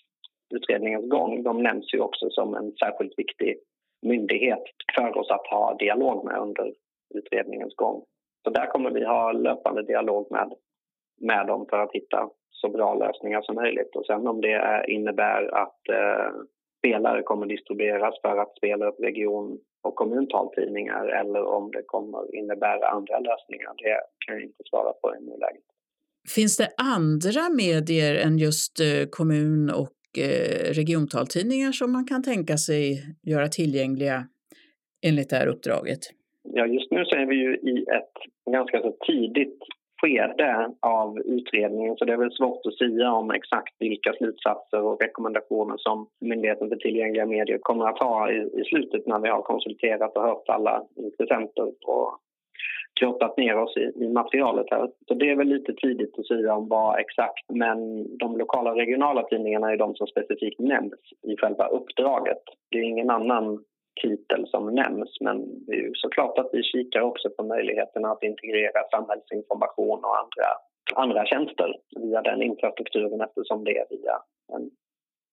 [0.54, 1.42] utredningens gång.
[1.42, 3.56] De nämns ju också som en särskilt viktig
[4.02, 4.62] myndighet
[4.94, 6.72] för oss att ha dialog med under
[7.14, 8.04] utredningens gång.
[8.44, 10.52] Så där kommer vi ha löpande dialog med,
[11.20, 13.96] med dem för att hitta så bra lösningar som möjligt.
[13.96, 16.42] Och sen om det innebär att uh,
[16.82, 22.88] spelare kommer distribueras för att spela upp region och kommuntaltidningar eller om det kommer innebära
[22.88, 23.72] andra lösningar.
[23.76, 25.64] Det kan jag inte svara på i nuläget.
[26.34, 32.56] Finns det andra medier än just eh, kommun och eh, regiontaltidningar som man kan tänka
[32.56, 32.82] sig
[33.22, 34.24] göra tillgängliga
[35.06, 35.98] enligt det här uppdraget?
[36.42, 38.16] Ja, just nu så är vi ju i ett
[38.52, 39.58] ganska så tidigt
[40.02, 45.02] skede av utredningen så det är väl svårt att säga om exakt vilka slutsatser och
[45.02, 49.42] rekommendationer som Myndigheten för tillgängliga medier kommer att ha i, i slutet när vi har
[49.42, 51.72] konsulterat och hört alla intressenter.
[51.86, 52.18] Och
[53.00, 54.88] grottat ner oss i, i materialet här.
[55.08, 57.78] Så det är väl lite tidigt att säga om vad exakt, men
[58.18, 62.42] de lokala och regionala tidningarna är de som specifikt nämns i själva uppdraget.
[62.70, 63.64] Det är ingen annan
[64.02, 68.22] titel som nämns, men det är ju såklart att vi kikar också på möjligheterna att
[68.22, 70.48] integrera samhällsinformation och andra,
[70.94, 74.16] andra tjänster via den infrastrukturen eftersom det är via
[74.56, 74.70] en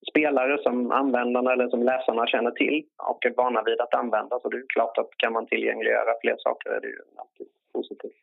[0.10, 4.40] spelare som användarna eller som läsarna känner till och är vana vid att använda.
[4.40, 8.20] Så det är klart att kan man tillgängliggöra fler saker är det ju alltid positivt.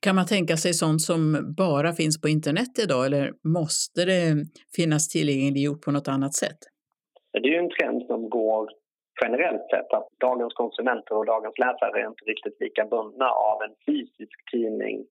[0.00, 4.34] Kan man tänka sig sånt som bara finns på internet idag eller måste det
[4.76, 6.58] finnas tillgängliggjort på något annat sätt?
[7.32, 8.68] Det är ju en trend som går
[9.20, 13.74] generellt sett att dagens konsumenter och dagens läsare är inte riktigt lika bundna av en
[13.86, 15.06] fysisk tidning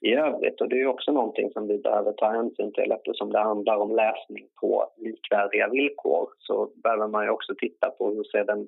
[0.00, 0.60] i övrigt.
[0.60, 3.96] Och det är också någonting som vi behöver ta hänsyn till eftersom det handlar om
[3.96, 6.28] läsning på likvärdiga villkor.
[6.38, 8.66] Så behöver man ju också titta på hur ser den,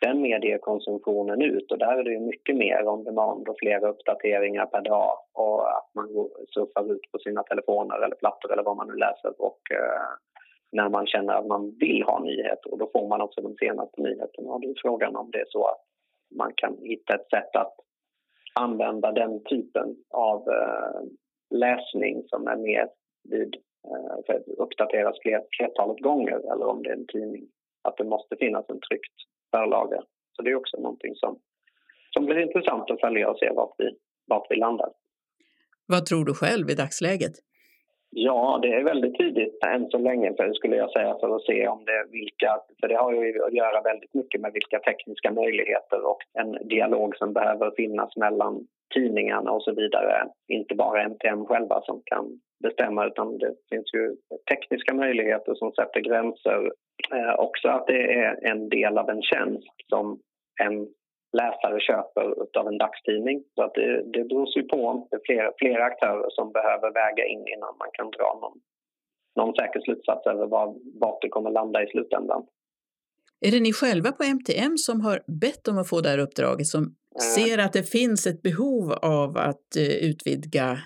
[0.00, 1.72] den mediekonsumtionen ut.
[1.72, 5.12] Och där är det ju mycket mer om demand och flera uppdateringar per dag.
[5.32, 6.08] Och att man
[6.54, 10.10] surfar ut på sina telefoner eller plattor eller vad man nu läser och eh,
[10.72, 14.02] när man känner att man vill ha nyheter och då får man också de senaste
[14.02, 15.80] nyheterna och det är frågan om det är så att
[16.36, 17.74] man kan hitta ett sätt att
[18.54, 21.00] använda den typen av eh,
[21.50, 22.88] läsning som är mer
[23.28, 23.54] vid
[23.84, 27.48] eh, för att uppdateras fler, flertalet gånger eller om det är en tidning.
[27.82, 29.16] Att det måste finnas en tryckt
[29.50, 30.02] förlaga.
[30.32, 31.38] Så det är också någonting som,
[32.10, 33.90] som blir intressant att följa och se vart vi,
[34.26, 34.90] vart vi landar.
[35.86, 37.32] Vad tror du själv i dagsläget?
[38.10, 41.68] Ja, det är väldigt tidigt än så länge för, skulle jag säga för att se
[41.68, 46.06] om det vilka, för det har ju att göra väldigt mycket med vilka tekniska möjligheter
[46.06, 50.28] och en dialog som behöver finnas mellan tidningarna och så vidare.
[50.48, 54.16] Inte bara MTM själva som kan bestämma utan det finns ju
[54.50, 56.72] tekniska möjligheter som sätter gränser.
[57.12, 60.18] Eh, också att det är en del av en tjänst som
[60.60, 60.88] en
[61.32, 63.44] läsare köper av en dagstidning.
[63.54, 65.08] Så att det, det beror ju på.
[65.10, 68.58] Det är flera, flera aktörer som behöver väga in innan man kan dra någon,
[69.36, 72.46] någon säker slutsats över var, vart det kommer landa i slutändan.
[73.40, 76.66] Är det ni själva på MTM som har bett om att få det här uppdraget
[76.66, 77.20] som äh.
[77.34, 80.78] ser att det finns ett behov av att uh, utvidga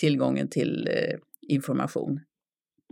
[0.00, 2.20] tillgången till uh, information?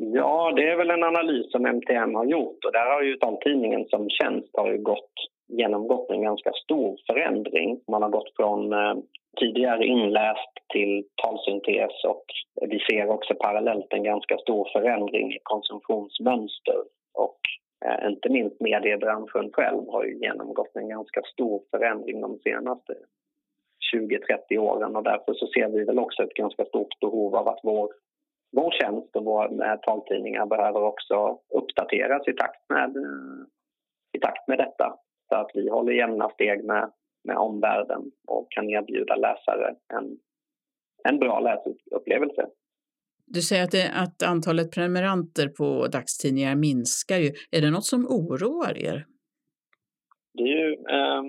[0.01, 3.85] Ja, det är väl en analys som MTM har gjort och där har ju taltidningen
[3.89, 5.13] som tjänst har ju gått
[5.49, 7.81] genomgått en ganska stor förändring.
[7.89, 8.95] Man har gått från eh,
[9.41, 12.25] tidigare inläst till talsyntes och
[12.61, 16.83] vi ser också parallellt en ganska stor förändring i konsumtionsmönster.
[17.15, 17.39] Och
[17.85, 22.95] eh, inte minst mediebranschen själv har ju genomgått en ganska stor förändring de senaste
[23.95, 27.61] 20-30 åren och därför så ser vi väl också ett ganska stort behov av att
[27.63, 27.89] vår,
[28.53, 32.97] vår tjänst och våra eh, taltidningar behöver också uppdateras i takt med,
[34.13, 34.99] i takt med detta.
[35.29, 36.91] Så att vi håller jämna steg med,
[37.25, 40.19] med omvärlden och kan erbjuda läsare en,
[41.09, 42.47] en bra läsupplevelse.
[43.27, 47.19] Du säger att, det, att antalet prenumeranter på dagstidningar minskar.
[47.19, 47.31] Ju.
[47.51, 49.07] Är det något som oroar er?
[50.35, 51.23] Det är ju eh,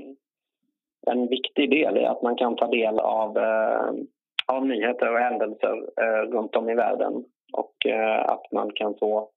[1.12, 3.90] en viktig del i att man kan ta del av, eh,
[4.46, 7.14] av nyheter och händelser eh, runt om i världen
[7.54, 9.30] och eh, att man kan få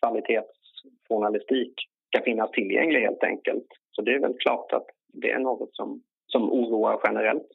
[0.00, 1.74] kvalitetsjournalistik
[2.06, 3.66] ska finnas tillgänglig helt enkelt.
[3.96, 7.48] Så det är väl klart att det är något som, som oroar generellt.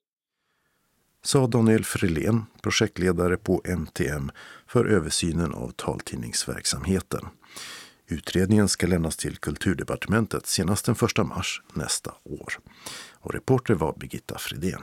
[1.24, 4.32] Sa Daniel Frelén, projektledare på MTM
[4.68, 7.22] för översynen av taltidningsverksamheten.
[8.08, 12.54] Utredningen ska lämnas till Kulturdepartementet senast den 1 mars nästa år.
[13.20, 14.82] Och reporter var Birgitta Fridén.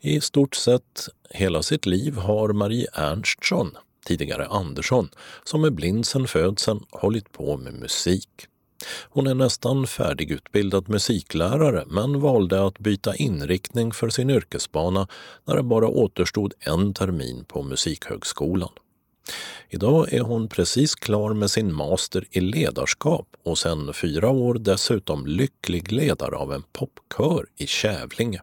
[0.00, 3.70] I stort sett hela sitt liv har Marie Ernstsson,
[4.06, 5.08] tidigare Andersson,
[5.44, 8.46] som är blind sedan födseln, hållit på med musik.
[9.02, 15.08] Hon är nästan färdigutbildad musiklärare men valde att byta inriktning för sin yrkesbana
[15.44, 18.70] när det bara återstod en termin på Musikhögskolan.
[19.68, 25.26] Idag är hon precis klar med sin master i ledarskap och sedan fyra år dessutom
[25.26, 28.40] lycklig ledare av en popkör i Kävlinge.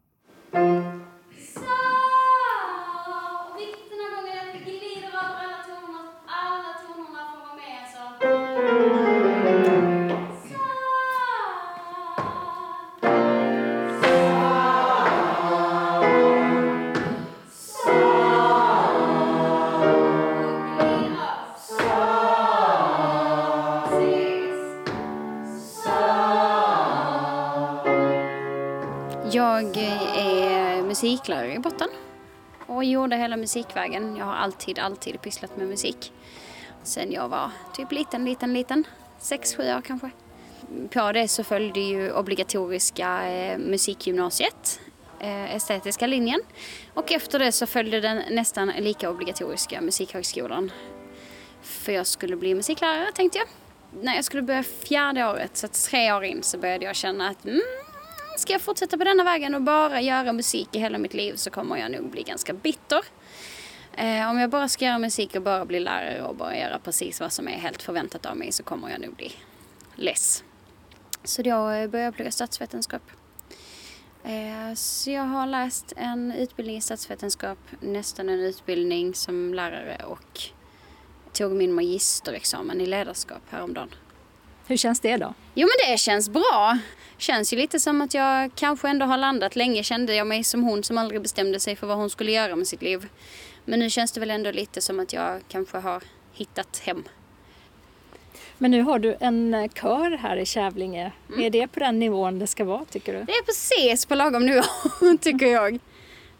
[31.27, 31.89] Musiklärare i botten
[32.65, 34.15] och gjorde hela musikvägen.
[34.15, 36.13] Jag har alltid, alltid pysslat med musik.
[36.83, 38.83] Sen jag var typ liten, liten, liten.
[39.19, 40.09] Sex, sju år kanske.
[40.93, 44.79] på det så följde ju obligatoriska eh, musikgymnasiet,
[45.19, 46.39] eh, estetiska linjen.
[46.93, 50.71] Och efter det så följde den nästan lika obligatoriska musikhögskolan.
[51.61, 53.47] För jag skulle bli musiklärare tänkte jag.
[54.03, 57.45] När jag skulle börja fjärde året, så tre år in, så började jag känna att
[57.45, 57.61] mm,
[58.39, 61.49] ska jag fortsätta på denna vägen och bara göra musik i hela mitt liv så
[61.49, 63.01] kommer jag nog bli ganska bitter.
[63.93, 67.19] Eh, om jag bara ska göra musik och bara bli lärare och bara göra precis
[67.19, 69.31] vad som är helt förväntat av mig så kommer jag nog bli
[69.95, 70.43] less.
[71.23, 73.01] Så då började jag plugga statsvetenskap.
[74.23, 80.41] Eh, så jag har läst en utbildning i statsvetenskap, nästan en utbildning som lärare och
[81.33, 83.89] tog min magisterexamen i ledarskap häromdagen.
[84.67, 85.33] Hur känns det då?
[85.53, 86.79] Jo men det känns bra.
[87.17, 89.55] Känns ju lite som att jag kanske ändå har landat.
[89.55, 92.55] Länge kände jag mig som hon som aldrig bestämde sig för vad hon skulle göra
[92.55, 93.07] med sitt liv.
[93.65, 96.03] Men nu känns det väl ändå lite som att jag kanske har
[96.33, 97.03] hittat hem.
[98.57, 101.11] Men nu har du en eh, kör här i Kävlinge.
[101.29, 101.41] Mm.
[101.41, 103.23] Är det på den nivån det ska vara tycker du?
[103.23, 104.63] Det är precis på lagom nivå
[105.21, 105.79] tycker jag.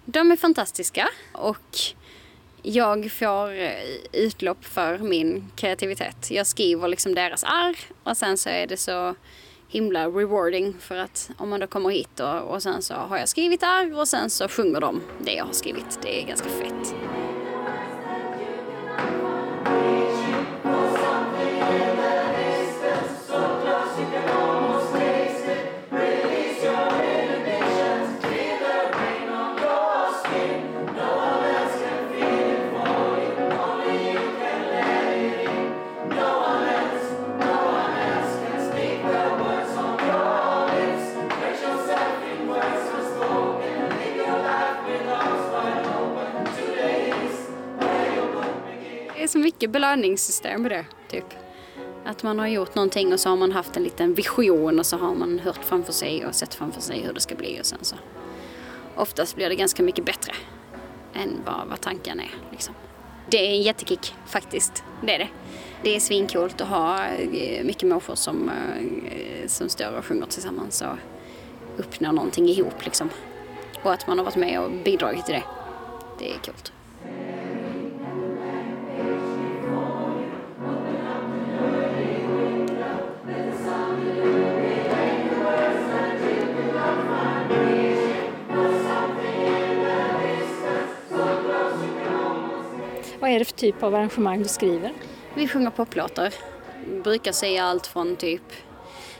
[0.05, 1.77] De är fantastiska och
[2.61, 3.71] jag får eh,
[4.13, 6.31] utlopp för min kreativitet.
[6.31, 9.15] Jag skriver liksom deras arr och sen så är det så
[9.69, 13.29] himla rewarding för att om man då kommer hit och, och sen så har jag
[13.29, 15.99] skrivit där och sen så sjunger de det jag har skrivit.
[16.01, 16.95] Det är ganska fett.
[49.37, 51.25] Så mycket belöningssystem i det, typ.
[52.05, 54.97] Att man har gjort någonting och så har man haft en liten vision och så
[54.97, 57.79] har man hört framför sig och sett framför sig hur det ska bli och sen
[57.81, 57.95] så
[58.95, 60.33] oftast blir det ganska mycket bättre
[61.13, 62.31] än vad, vad tanken är.
[62.51, 62.73] Liksom.
[63.29, 65.29] Det är en jättekick faktiskt, det är det.
[65.83, 70.81] Det är svincoolt att ha eh, mycket människor som, eh, som står och sjunger tillsammans
[70.81, 70.97] och
[71.77, 73.09] uppnår någonting ihop liksom.
[73.83, 75.43] Och att man har varit med och bidragit till det.
[76.19, 76.73] Det är coolt.
[93.37, 94.93] Är det för typ av arrangemang du skriver?
[95.35, 96.33] Vi sjunger poplåtar.
[97.03, 98.41] Brukar säga allt från typ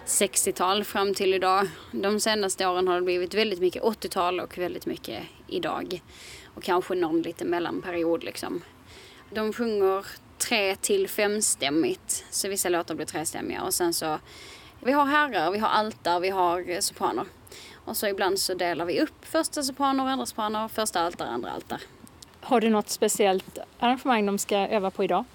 [0.06, 1.68] 60-tal fram till idag.
[1.92, 6.02] De senaste åren har det blivit väldigt mycket 80-tal och väldigt mycket idag.
[6.56, 8.62] Och kanske någon liten mellanperiod liksom.
[9.30, 10.06] De sjunger
[10.38, 13.64] tre till femstämmigt, så vissa låtar blir trestämmiga.
[13.64, 14.20] Och sen så,
[14.80, 17.26] vi har herrar, vi har altar, vi har sopraner.
[17.74, 21.82] Och så ibland så delar vi upp första sopraner, andra sopraner, första altar, andra altar.
[22.42, 25.26] Har du något speciellt arrangemang de ska öva på idag?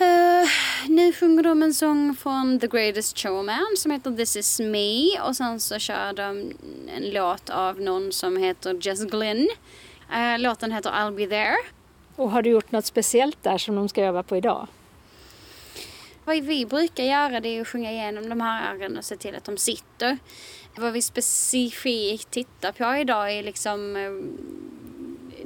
[0.00, 0.48] Uh,
[0.88, 5.36] nu sjunger de en sång från The Greatest Showman som heter This is me och
[5.36, 6.52] sen så kör de
[6.96, 9.48] en låt av någon som heter Jess Glynn.
[10.10, 11.56] Uh, låten heter I'll be there.
[12.16, 14.66] Och har du gjort något speciellt där som de ska öva på idag?
[16.24, 19.34] Vad vi brukar göra det är att sjunga igenom de här arren och se till
[19.34, 20.18] att de sitter.
[20.76, 23.96] Vad vi specifikt tittar på idag är liksom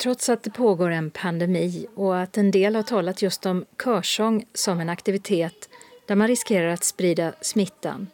[0.00, 4.44] trots att det pågår en pandemi och att en del har talat just om körsång
[4.54, 5.68] som en aktivitet
[6.06, 8.06] där man riskerar att sprida smittan,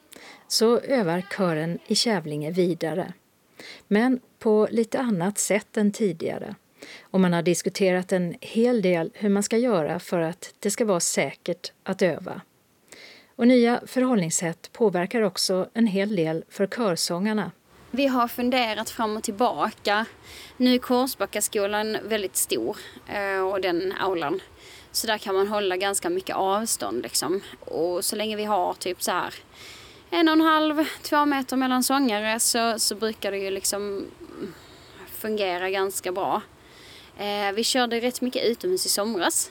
[0.48, 3.12] så övar kören i Kävlinge vidare.
[3.88, 6.54] Men på lite annat sätt än tidigare.
[7.00, 10.84] Och man har diskuterat en hel del hur man ska göra för att det ska
[10.84, 12.40] vara säkert att öva.
[13.36, 17.50] Och nya förhållningssätt påverkar också en hel del för körsångarna
[17.96, 20.06] vi har funderat fram och tillbaka.
[20.56, 22.76] Nu är Korsbackaskolan väldigt stor
[23.08, 24.40] eh, och den aulan.
[24.92, 27.40] Så där kan man hålla ganska mycket avstånd liksom.
[27.60, 29.34] Och så länge vi har typ så här
[30.10, 34.06] en och en halv, två meter mellan sångare så, så brukar det ju liksom
[35.12, 36.42] fungera ganska bra.
[37.18, 39.50] Eh, vi körde rätt mycket utomhus i somras.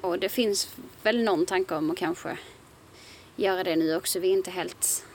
[0.00, 2.38] Och det finns väl någon tanke om att kanske
[3.36, 4.20] göra det nu också.
[4.20, 5.06] Vi är inte helt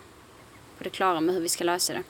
[0.77, 2.03] på det klara med hur vi ska lösa det.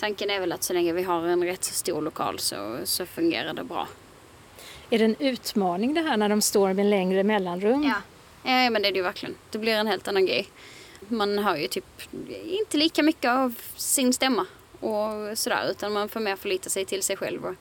[0.00, 3.06] Tanken är väl att så länge vi har en rätt så stor lokal så, så
[3.06, 3.88] fungerar det bra.
[4.90, 7.82] Är det en utmaning det här när de står med längre mellanrum?
[7.82, 7.94] Ja.
[8.50, 9.34] ja, men det är det ju verkligen.
[9.50, 10.48] Det blir en helt annan grej.
[11.08, 11.84] Man hör ju typ
[12.44, 14.46] inte lika mycket av sin stämma
[14.80, 17.54] och sådär utan man får mer förlita sig till sig själv och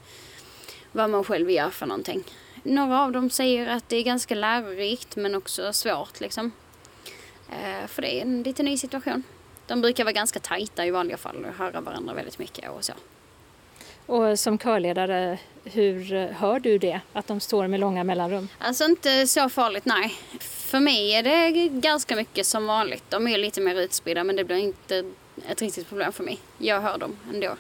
[0.92, 2.24] vad man själv gör för någonting.
[2.64, 6.52] Några av dem säger att det är ganska lärorikt men också svårt liksom.
[7.50, 9.24] Eh, för det är en lite ny situation.
[9.70, 12.94] De brukar vara ganska tajta i vanliga fall och höra varandra väldigt mycket och så.
[14.06, 17.02] Och som körledare, hur hör du det?
[17.14, 18.48] Att de står med långa mellanrum?
[18.60, 20.14] Alltså inte så farligt, nej.
[20.40, 23.04] För mig är det ganska mycket som vanligt.
[23.10, 25.04] De är lite mer utspridda men det blir inte
[25.48, 26.40] ett riktigt problem för mig.
[26.58, 27.56] Jag hör dem ändå.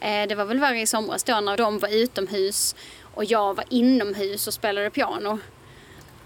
[0.00, 2.74] Eh, det var väl värre i somras då när de var utomhus
[3.14, 5.38] och jag var inomhus och spelade piano.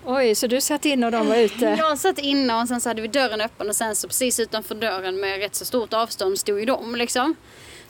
[0.05, 1.65] Oj, så du satt inne och de var ute?
[1.79, 4.75] Jag satt inne och sen så hade vi dörren öppen och sen så precis utanför
[4.75, 7.35] dörren med rätt så stort avstånd stod ju de liksom.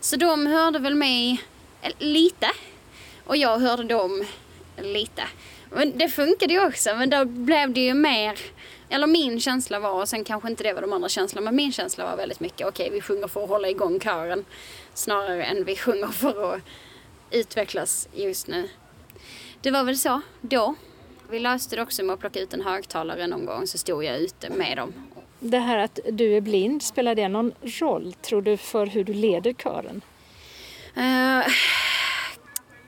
[0.00, 1.42] Så de hörde väl mig
[1.82, 2.50] eh, lite
[3.24, 4.24] och jag hörde dem
[4.76, 5.22] lite.
[5.70, 8.38] Men det funkade ju också men då blev det ju mer
[8.88, 11.72] eller min känsla var, och sen kanske inte det var de andra känslorna, men min
[11.72, 14.44] känsla var väldigt mycket okej okay, vi sjunger för att hålla igång kören
[14.94, 16.60] snarare än vi sjunger för att
[17.30, 18.68] utvecklas just nu.
[19.60, 20.74] Det var väl så då.
[21.30, 24.18] Vi löste det också med att plocka ut en högtalare någon gång så stod jag
[24.18, 24.92] ute med dem.
[25.40, 29.14] Det här att du är blind, spelar det någon roll tror du för hur du
[29.14, 30.00] leder kören?
[30.96, 31.46] Uh,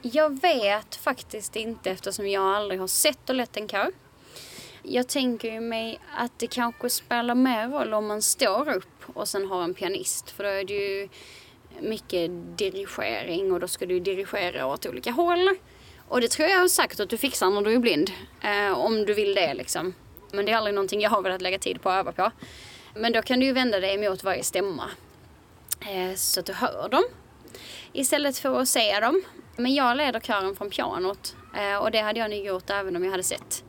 [0.02, 3.90] jag vet faktiskt inte eftersom jag aldrig har sett och lett en kör.
[4.82, 9.28] Jag tänker ju mig att det kanske spelar mer roll om man står upp och
[9.28, 10.30] sen har en pianist.
[10.30, 11.08] För då är det ju
[11.80, 15.56] mycket dirigering och då ska du dirigera åt olika håll.
[16.10, 18.10] Och det tror jag säkert att du fixar när du är blind.
[18.42, 19.94] Eh, om du vill det liksom.
[20.32, 22.30] Men det är aldrig någonting jag har velat lägga tid på att öva på.
[22.94, 24.90] Men då kan du ju vända dig mot varje stämma.
[25.80, 27.04] Eh, så att du hör dem.
[27.92, 29.22] Istället för att se dem.
[29.56, 31.36] Men jag leder kören från pianot.
[31.56, 33.64] Eh, och det hade jag nog gjort även om jag hade sett.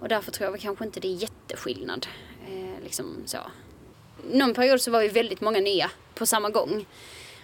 [0.00, 2.06] Och därför tror jag väl kanske inte det är jätteskillnad.
[2.48, 3.38] Eh, liksom så.
[4.30, 6.86] Någon period så var vi väldigt många nya på samma gång.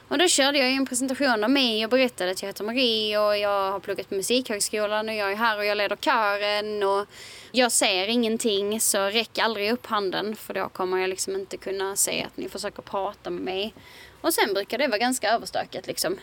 [0.09, 3.39] Och då körde jag en presentation av mig och berättade att jag heter Marie och
[3.39, 7.07] jag har pluggat på Musikhögskolan och jag är här och jag leder kören och
[7.53, 11.97] jag ser ingenting så räck aldrig upp handen för då kommer jag liksom inte kunna
[11.97, 13.75] se att ni försöker prata med mig.
[14.21, 16.19] Och sen brukar det vara ganska överstökat liksom.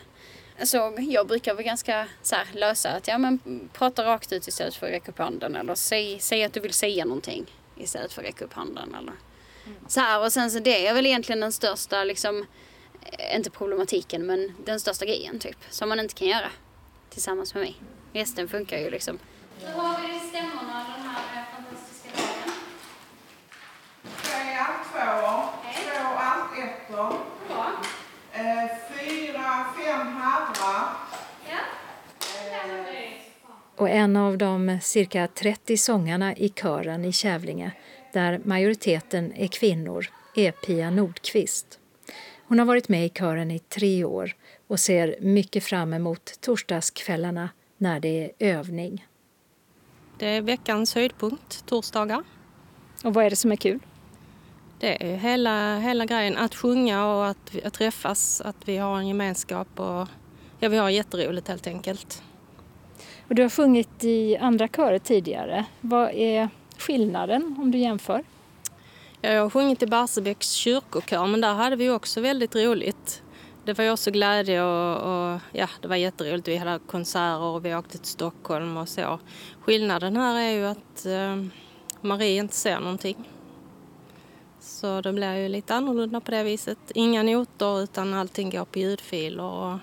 [0.64, 4.74] Så jag brukar vara ganska så här, lösa att ja men prata rakt ut istället
[4.74, 8.22] för att räcka upp handen eller säg, säg att du vill säga någonting istället för
[8.22, 9.14] att räcka upp handen eller
[9.88, 12.46] så här och sen så det är väl egentligen den största liksom
[13.34, 16.50] inte problematiken men den största grejen typ som man inte kan göra
[17.10, 17.76] tillsammans med mig.
[18.12, 19.18] Resten funkar ju liksom.
[19.60, 22.54] Då har vi stämmorna den här fantastiska dagen.
[24.22, 27.18] Tre altvåor, två altettor.
[27.48, 27.72] Bra.
[28.32, 30.88] Eh, fyra, fem herrar.
[31.50, 31.58] Ja.
[33.76, 37.72] Och en av de cirka 30 sångarna i kören i Kävlinge,
[38.12, 41.78] där majoriteten är kvinnor, är Pia Nordqvist.
[42.46, 44.34] Hon har varit med i kören i tre år
[44.66, 49.06] och ser mycket fram emot torsdagskvällarna när det är övning.
[50.18, 52.22] Det är veckans höjdpunkt, torsdagar.
[53.04, 53.80] Och vad är det som är kul?
[54.78, 59.08] Det är hela, hela grejen, att sjunga och att, att träffas, att vi har en
[59.08, 60.08] gemenskap och
[60.58, 62.22] ja, vi har jätteroligt helt enkelt.
[63.28, 65.64] Och du har sjungit i andra körer tidigare.
[65.80, 68.24] Vad är skillnaden om du jämför?
[69.24, 73.22] Jag har sjungit i Barsebäcks kyrkokör men där hade vi också väldigt roligt.
[73.64, 76.48] Det var också glädje och, och, ja, det var jätteroligt.
[76.48, 79.20] Vi hade konserter och vi åkte till Stockholm och så.
[79.60, 81.44] Skillnaden här är ju att eh,
[82.00, 83.28] Marie inte ser någonting.
[84.60, 86.78] Så det blir ju lite annorlunda på det viset.
[86.94, 89.78] Inga noter utan allting går på ljudfiler och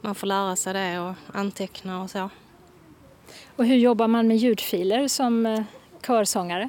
[0.00, 2.30] man får lära sig det och anteckna och så.
[3.56, 5.62] Och hur jobbar man med ljudfiler som eh,
[6.06, 6.68] körsångare?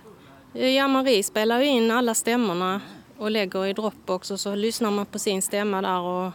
[0.53, 2.81] Ja, Marie spelar ju in alla stämmorna
[3.17, 6.31] och lägger i Dropbox och så lyssnar man på sin stämma där och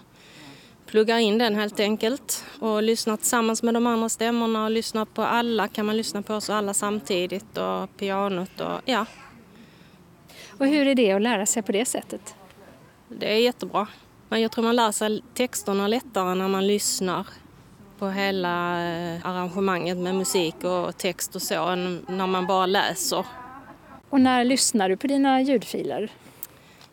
[0.87, 5.23] pluggar in den helt enkelt och lyssnar tillsammans med de andra stämmorna och lyssnar på
[5.23, 9.07] alla kan man lyssna på oss alla samtidigt och pianot och ja,
[10.59, 12.35] och hur är det att lära sig på det sättet?
[13.09, 13.87] Det är jättebra.
[14.29, 17.27] Men jag tror man lär sig texterna lättare när man lyssnar
[17.99, 23.25] på hela eh, arrangemanget med musik och text och så än när man bara läser.
[24.15, 26.13] Och när lyssnar du på dina ljudfiler?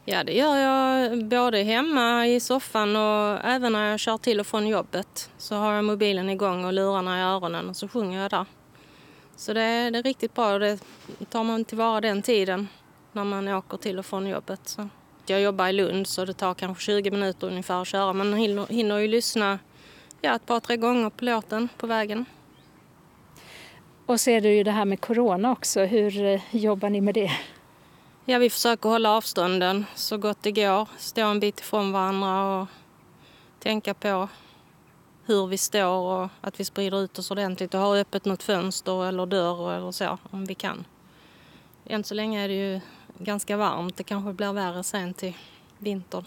[0.06, 4.48] Ja, det gör jag både hemma i soffan och även när jag kör till och
[4.48, 5.30] från jobbet.
[5.38, 8.46] Så har jag mobilen igång och lurarna i öronen och så sjunger jag där.
[9.36, 10.80] Så det är, det är riktigt bra och det
[11.30, 12.68] tar man tillvara den tiden
[13.12, 14.62] när man åker till och från jobbet.
[14.64, 14.90] Så.
[15.26, 18.14] Jag jobbar i Lund så det tar kanske 20 minuter ungefär att köra.
[18.14, 19.60] Man hinner, hinner ju lyssna
[20.22, 22.26] ja, ett par, tre gånger på låten på vägen.
[24.12, 25.80] Och så är det ju det här med corona också.
[25.80, 27.32] Hur eh, jobbar ni med det?
[28.26, 30.88] Ja, vi försöker hålla avstånden så gott det går.
[30.98, 32.68] Stå en bit ifrån varandra och
[33.60, 34.30] tänka på
[35.26, 39.06] hur vi står och att vi sprider ut oss ordentligt och har öppet något fönster
[39.06, 40.86] eller dörr eller så om vi kan.
[41.86, 42.82] Än så länge är det ju
[43.18, 43.98] ganska varmt.
[43.98, 45.34] Det kanske blir värre sen till
[45.78, 46.26] vintern.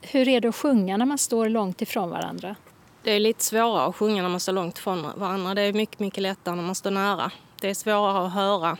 [0.00, 2.56] Hur är det att sjunga när man står långt ifrån varandra?
[3.04, 5.54] Det är lite svårare att sjunga när man står långt ifrån varandra.
[5.54, 7.30] Det är mycket, mycket lättare när man står nära.
[7.60, 8.76] Det är svårare att höra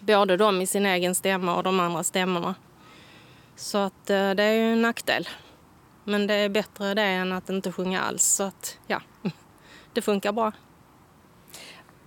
[0.00, 2.54] både de i sin egen stämma och de andra stämmorna.
[3.56, 5.28] Så att eh, det är ju en nackdel.
[6.04, 8.24] Men det är bättre det än att inte sjunga alls.
[8.24, 9.00] Så att ja,
[9.92, 10.52] det funkar bra.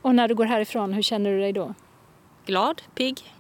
[0.02, 1.74] Och när du går härifrån, hur känner du dig då?
[2.46, 3.34] Glad, pigg.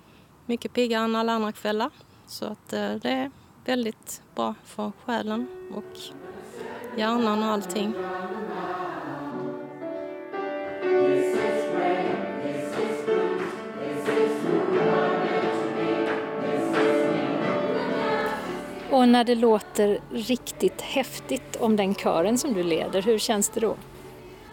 [0.45, 1.89] Mycket piggare än alla andra kvällar.
[2.28, 3.32] Så att eh, det är
[3.65, 6.26] väldigt bra för själen och
[6.97, 7.93] hjärnan och allting.
[18.91, 23.59] Och när det låter riktigt häftigt om den kören som du leder, hur känns det
[23.59, 23.77] då?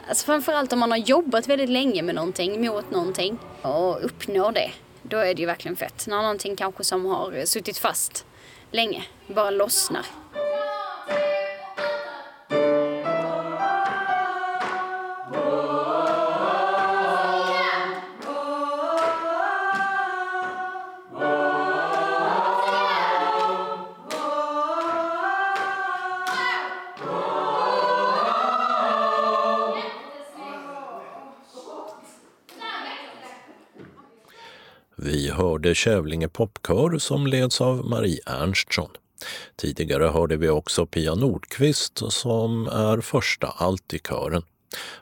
[0.08, 4.70] Alltså framförallt om man har jobbat väldigt länge med någonting, mot någonting och uppnår det.
[5.02, 6.06] Då är det ju verkligen fett.
[6.06, 8.26] När någonting kanske som har suttit fast
[8.70, 10.06] länge bara lossnar.
[35.74, 38.90] Kävlinge popkör som leds av Marie Ernstsson.
[39.56, 44.42] Tidigare hörde vi också Pia Nordqvist som är första allt i kören.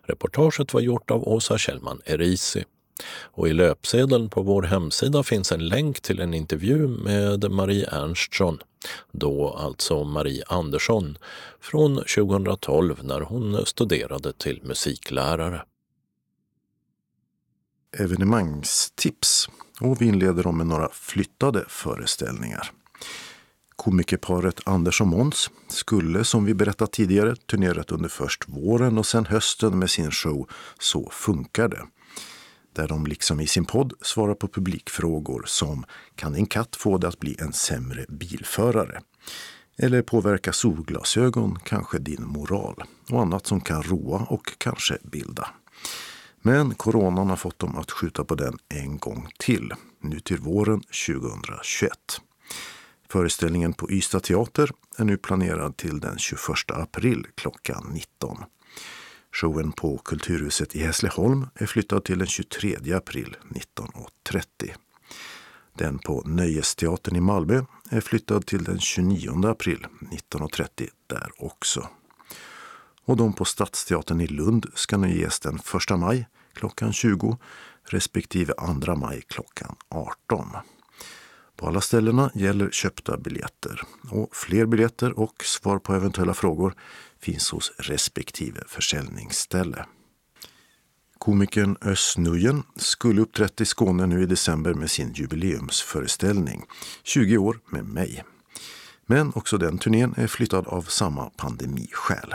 [0.02, 2.64] Reportaget var gjort av Åsa Kjellman Erisi.
[3.22, 8.58] Och i löpsedeln på vår hemsida finns en länk till en intervju med Marie Ernstsson,
[9.12, 11.18] då alltså Marie Andersson,
[11.60, 15.62] från 2012 när hon studerade till musiklärare.
[17.98, 19.48] Evenemangstips
[19.80, 22.70] och vi inleder dem med några flyttade föreställningar.
[23.76, 29.26] Komikerparet Anders och Måns skulle, som vi berättat tidigare, turnerat under först våren och sen
[29.26, 30.48] hösten med sin show
[30.78, 31.82] Så funkar det.
[32.74, 37.08] Där de liksom i sin podd svarar på publikfrågor som Kan en katt få det
[37.08, 39.00] att bli en sämre bilförare?
[39.78, 42.82] Eller påverka solglasögon kanske din moral?
[43.10, 45.48] Och annat som kan roa och kanske bilda.
[46.42, 50.80] Men coronan har fått dem att skjuta på den en gång till, nu till våren
[50.80, 51.92] 2021.
[53.08, 58.38] Föreställningen på Ystad teater är nu planerad till den 21 april klockan 19.
[59.32, 64.72] Showen på Kulturhuset i Hässleholm är flyttad till den 23 april 19.30.
[65.74, 71.88] Den på Nöjesteatern i Malmö är flyttad till den 29 april 19.30 där också.
[73.04, 75.58] Och de på Stadsteatern i Lund ska nu ges den
[75.90, 77.38] 1 maj klockan 20
[77.84, 80.48] respektive 2 maj klockan 18.
[81.56, 86.74] På alla ställena gäller köpta biljetter och fler biljetter och svar på eventuella frågor
[87.20, 89.86] finns hos respektive försäljningsställe.
[91.18, 96.64] Komikern Özz Nujen skulle uppträtt i Skåne nu i december med sin jubileumsföreställning
[97.02, 98.24] 20 år med mig.
[99.06, 102.34] Men också den turnén är flyttad av samma pandemiskäl.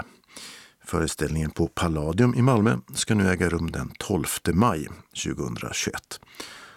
[0.88, 4.88] Föreställningen på Palladium i Malmö ska nu äga rum den 12 maj
[5.24, 6.20] 2021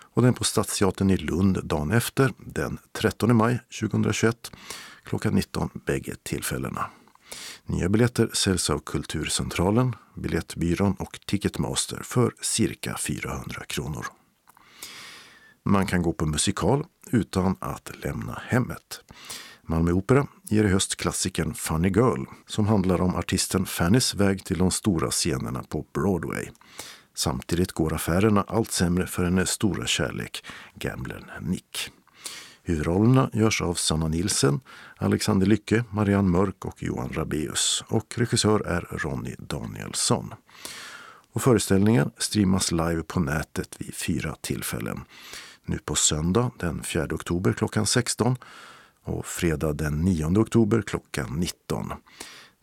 [0.03, 4.51] och den på Stadsteatern i Lund dagen efter, den 13 maj 2021
[5.05, 6.87] klockan 19 bägge tillfällena.
[7.67, 14.07] Nya biljetter säljs av Kulturcentralen, Biljettbyrån och Ticketmaster för cirka 400 kronor.
[15.65, 19.01] Man kan gå på musikal utan att lämna hemmet.
[19.71, 24.59] Malmö Opera ger i höst klassikern Funny Girl som handlar om artisten Fannys väg till
[24.59, 26.49] de stora scenerna på Broadway.
[27.15, 30.45] Samtidigt går affärerna allt sämre för hennes stora kärlek,
[30.75, 31.91] gamblern Nick.
[32.63, 34.61] Huvudrollerna görs av Sanna Nilsen,
[34.97, 40.35] Alexander Lycke, Marianne Mörk och Johan Rabeus och regissör är Ronny Danielsson.
[41.33, 45.01] Och föreställningen streamas live på nätet vid fyra tillfällen.
[45.65, 48.37] Nu på söndag den 4 oktober klockan 16
[49.05, 51.93] och fredag den 9 oktober klockan 19.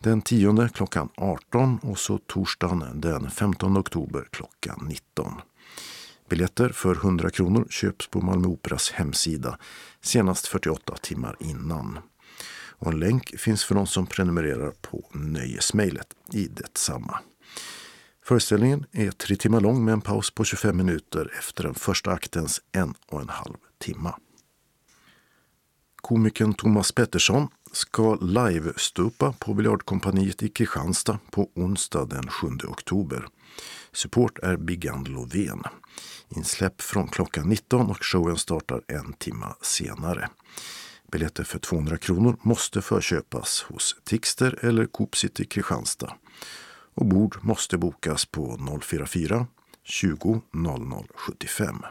[0.02, 5.32] Den 10 klockan 18 och så torsdagen den 15 oktober klockan 19.
[6.28, 9.58] Biljetter för 100 kronor köps på Malmö Operas hemsida
[10.00, 11.98] senast 48 timmar innan.
[12.80, 17.18] Och en länk finns för de som prenumererar på nöjesmejlet i detsamma.
[18.24, 22.60] Föreställningen är tre timmar lång med en paus på 25 minuter efter den första aktens
[22.72, 24.14] en och en halv timma.
[26.00, 33.26] Komikern Thomas Pettersson ska live-stupa på Biljardkompaniet i Kristianstad på onsdag den 7 oktober.
[33.92, 35.62] Support är Biggan Lovén.
[36.28, 40.28] Insläpp från klockan 19 och showen startar en timma senare.
[41.12, 46.12] Biljetter för 200 kronor måste förköpas hos Tixter eller Coop City Kristianstad.
[46.94, 49.46] Och bord måste bokas på 044
[49.84, 51.82] 20 00 75.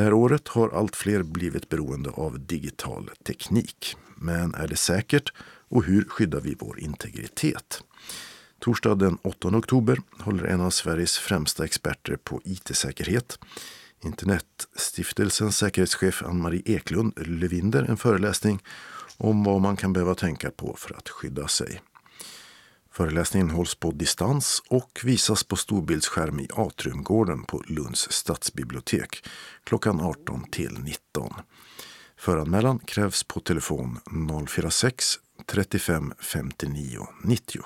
[0.00, 3.96] Det här året har allt fler blivit beroende av digital teknik.
[4.16, 5.32] Men är det säkert
[5.68, 7.82] och hur skyddar vi vår integritet?
[8.60, 13.38] Torsdag den 8 oktober håller en av Sveriges främsta experter på IT-säkerhet,
[14.04, 18.62] Internetstiftelsens säkerhetschef Ann-Marie Eklund Levinder en föreläsning
[19.16, 21.80] om vad man kan behöva tänka på för att skydda sig.
[22.92, 29.26] Föreläsningen hålls på distans och visas på storbildsskärm i Atriumgården på Lunds stadsbibliotek
[29.64, 31.32] klockan 18 till 19.
[32.16, 33.98] Föranmälan krävs på telefon
[34.48, 35.04] 046
[35.46, 37.62] 35 59 90.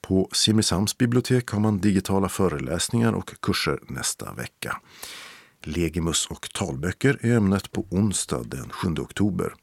[0.00, 4.80] På Simrishamns bibliotek har man digitala föreläsningar och kurser nästa vecka.
[5.62, 9.54] Legimus och talböcker är ämnet på onsdag den 7 oktober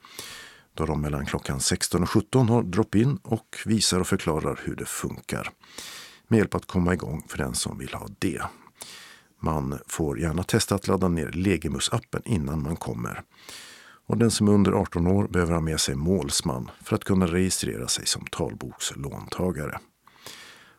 [0.73, 4.85] då de mellan klockan 16 och 17 har drop-in och visar och förklarar hur det
[4.85, 5.49] funkar.
[6.27, 8.41] Med hjälp att komma igång för den som vill ha det.
[9.41, 13.23] Man får gärna testa att ladda ner Legimus-appen innan man kommer.
[14.05, 17.27] Och den som är under 18 år behöver ha med sig målsman för att kunna
[17.27, 19.79] registrera sig som talbokslåntagare.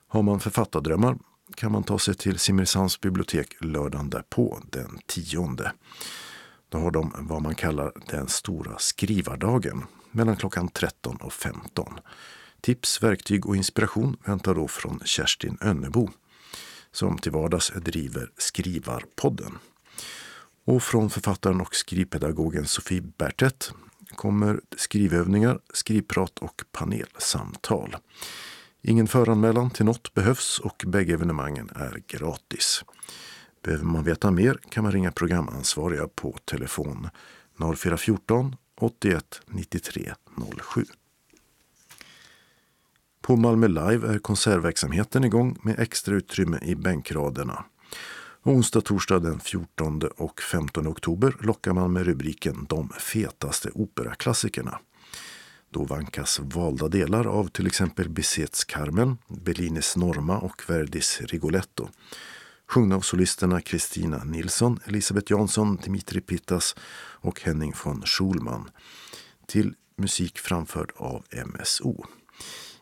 [0.08, 1.16] Har man författardrömmar
[1.54, 5.56] kan man ta sig till Simrishamns bibliotek lördagen därpå, den 10.
[6.74, 11.98] Då har de vad man kallar den stora skrivardagen mellan klockan 13 och 15.
[12.60, 16.08] Tips, verktyg och inspiration väntar då från Kerstin Önnebo
[16.92, 19.58] som till vardags driver Skrivarpodden.
[20.64, 23.72] Och från författaren och skrivpedagogen Sofie Bertet
[24.14, 27.96] kommer skrivövningar, skrivprat och panelsamtal.
[28.82, 32.84] Ingen föranmälan till något behövs och bägge evenemangen är gratis.
[33.64, 37.08] Behöver man veta mer kan man ringa programansvariga på telefon
[37.76, 40.14] 0414 81 93
[40.74, 40.84] 07.
[43.20, 47.64] På Malmö Live är konsertverksamheten igång med extra utrymme i bänkraderna.
[48.42, 54.78] Onsdag, torsdag den 14 och 15 oktober lockar man med rubriken De fetaste operaklassikerna.
[55.70, 61.88] Då vankas valda delar av till exempel Bizets Carmen, Bellinis Norma och Verdis Rigoletto
[62.66, 66.74] sjungna av solisterna Kristina Nilsson, Elisabeth Jansson, Dimitri Pittas
[67.20, 68.70] och Henning von Schulman
[69.46, 72.04] till musik framförd av MSO.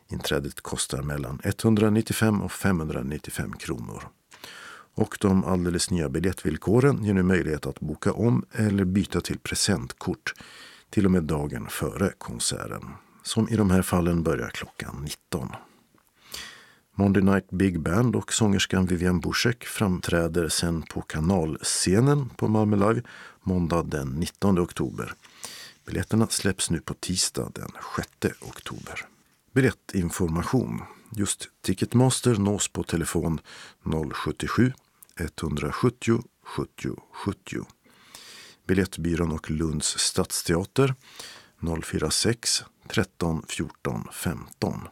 [0.07, 4.03] Inträdet kostar mellan 195 och 595 kronor.
[4.95, 10.33] Och de alldeles nya biljettvillkoren ger nu möjlighet att boka om eller byta till presentkort
[10.89, 12.89] till och med dagen före konserten.
[13.23, 15.49] Som i de här fallen börjar klockan 19.
[16.95, 23.01] Monday Night Big Band och sångerskan Vivian Buschek framträder sen på kanalscenen på Malmö Live
[23.43, 25.13] måndag den 19 oktober.
[25.85, 27.69] Biljetterna släpps nu på tisdag den
[28.21, 29.05] 6 oktober.
[29.53, 30.81] Biljettinformation.
[31.15, 33.39] Just Ticketmaster nås på telefon
[34.13, 34.73] 077
[35.19, 37.65] 170 70 70.
[38.67, 40.95] Biljettbyrån och Lunds stadsteater
[41.83, 44.87] 046 13 14 15.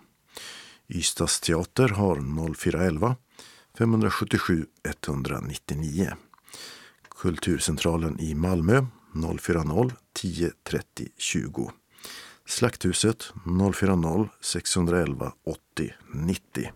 [0.91, 3.15] Ystads teater har 0411
[3.77, 6.13] 577 199.
[7.09, 8.81] Kulturcentralen i Malmö
[9.13, 11.71] 040 10 30 20.
[12.45, 16.71] Slakthuset 040 611 80 90.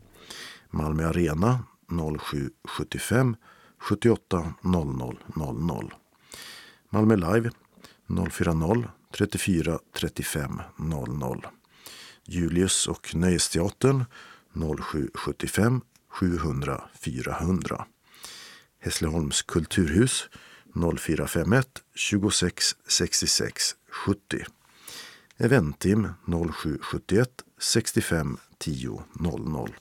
[0.69, 3.35] Malmö Arena 0775
[3.89, 5.93] 78 00 00.
[6.89, 7.49] Malmö Live
[8.07, 11.64] 040 34 35 00.
[12.27, 14.05] Julius och Nöjesteatern
[14.53, 17.85] 0775 700 400.
[18.79, 20.29] Hässleholms kulturhus
[20.73, 24.45] 0451 26 66 70.
[25.37, 29.75] Eventim 0771 65 10 00.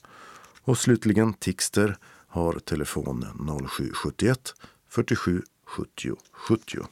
[0.61, 3.25] Och slutligen Tixter har telefon
[3.69, 4.53] 0771
[4.89, 6.87] 47 70 70.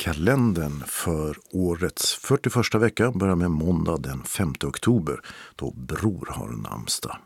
[0.00, 5.20] Kalendern för årets 41 vecka börjar med måndag den 5 oktober
[5.56, 7.16] då Bror har namnsdag.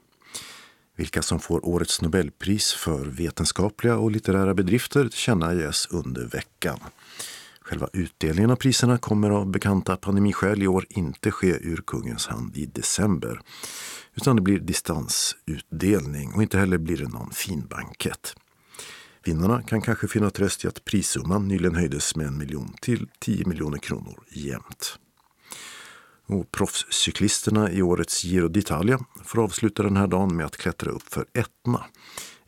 [0.96, 6.78] Vilka som får årets Nobelpris för vetenskapliga och litterära bedrifter tillkännages under veckan.
[7.60, 12.56] Själva utdelningen av priserna kommer av bekanta pandemiskäl i år inte ske ur kungens hand
[12.56, 13.40] i december.
[14.14, 18.34] Utan det blir distansutdelning och inte heller blir det någon fin bankett.
[19.24, 23.46] Vinnarna kan kanske finna tröst i att prissumman nyligen höjdes med en miljon till 10
[23.46, 24.98] miljoner kronor jämnt.
[26.26, 31.02] Och proffscyklisterna i årets Giro d'Italia får avsluta den här dagen med att klättra upp
[31.02, 31.84] för Etna,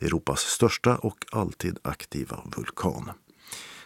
[0.01, 3.11] Europas största och alltid aktiva vulkan.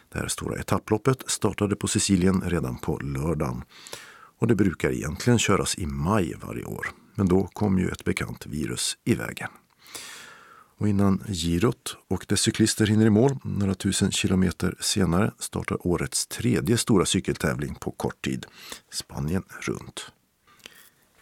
[0.09, 3.63] Det här stora etapploppet startade på Sicilien redan på lördagen
[4.39, 6.87] och det brukar egentligen köras i maj varje år.
[7.15, 9.49] Men då kom ju ett bekant virus i vägen.
[10.81, 16.27] Och innan girot och dess cyklister hinner i mål några tusen kilometer senare startar årets
[16.27, 18.47] tredje stora cykeltävling på kort tid,
[18.93, 20.13] Spanien runt.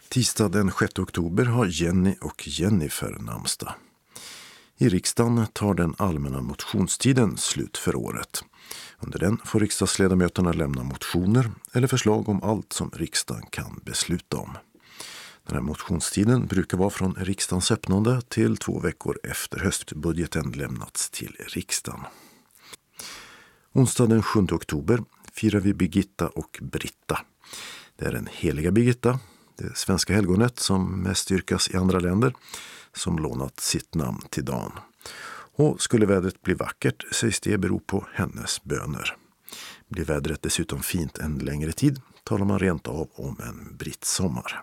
[0.08, 3.74] Tisdag den 6 oktober har Jenny och Jennifer namnsdag.
[4.76, 8.44] I riksdagen tar den allmänna motionstiden slut för året.
[8.98, 14.56] Under den får riksdagsledamöterna lämna motioner eller förslag om allt som riksdagen kan besluta om.
[15.48, 21.36] Den här motionstiden brukar vara från riksdagens öppnande till två veckor efter höstbudgeten lämnats till
[21.38, 22.00] riksdagen.
[23.72, 27.20] Onsdag den 7 oktober firar vi Birgitta och Britta.
[27.96, 29.18] Det är den heliga Birgitta,
[29.56, 32.34] det svenska helgonet som mest styrkas i andra länder,
[32.92, 34.72] som lånat sitt namn till dagen.
[35.54, 39.16] Och skulle vädret bli vackert sägs det bero på hennes böner.
[39.88, 44.62] Blir vädret dessutom fint en längre tid talar man rent av om en brittsommar.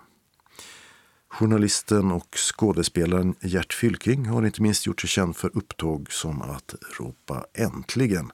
[1.39, 6.75] Journalisten och skådespelaren Gert Fylking har inte minst gjort sig känd för upptåg som att
[6.99, 8.31] ropa äntligen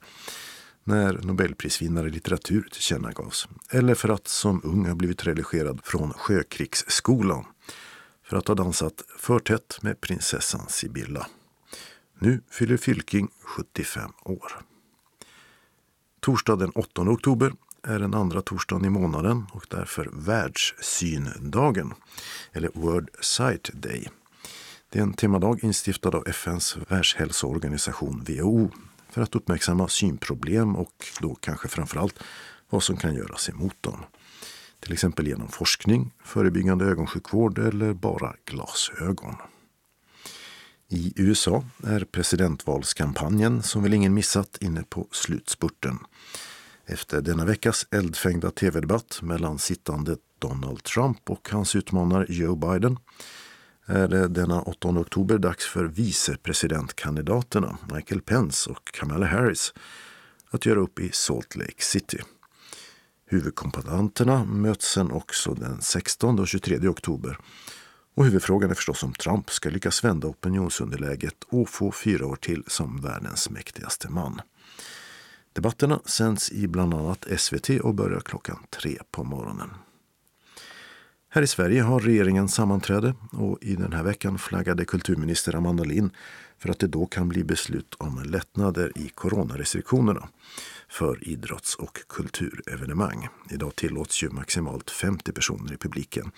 [0.84, 3.48] när Nobelprisvinnare i litteratur tillkännagavs.
[3.70, 7.44] Eller för att som ung ha blivit relegerad från Sjökrigsskolan
[8.24, 11.26] för att ha dansat för tätt med prinsessan Sibylla.
[12.18, 14.52] Nu fyller Fylking 75 år.
[16.20, 21.94] Torsdag den 8 oktober är den andra torsdagen i månaden och därför Världssyndagen,
[22.52, 24.08] eller World Sight Day.
[24.90, 28.70] Det är en temadag instiftad av FNs världshälsoorganisation WHO
[29.10, 32.18] för att uppmärksamma synproblem och då kanske framförallt
[32.70, 34.04] vad som kan göras emot dem.
[34.80, 39.34] Till exempel genom forskning, förebyggande ögonsjukvård eller bara glasögon.
[40.88, 45.98] I USA är presidentvalskampanjen, som väl ingen missat, inne på slutspurten.
[46.92, 52.98] Efter denna veckas eldfängda tv-debatt mellan sittande Donald Trump och hans utmanare Joe Biden
[53.86, 59.74] är det denna 8 oktober dags för vicepresidentkandidaterna Michael Pence och Kamala Harris
[60.50, 62.18] att göra upp i Salt Lake City.
[63.26, 67.38] Huvudkomponenterna möts sen också den 16 och 23 oktober
[68.14, 72.64] och huvudfrågan är förstås om Trump ska lyckas vända opinionsunderläget och få fyra år till
[72.66, 74.40] som världens mäktigaste man.
[75.52, 79.70] Debatterna sänds i bland annat SVT och börjar klockan tre på morgonen.
[81.34, 86.10] Här i Sverige har regeringen sammanträde och i den här veckan flaggade kulturminister Amanda Lind
[86.58, 90.28] för att det då kan bli beslut om lättnader i coronarestriktionerna
[90.88, 93.28] för idrotts och kulturevenemang.
[93.50, 96.30] Idag tillåts ju maximalt 50 personer i publiken.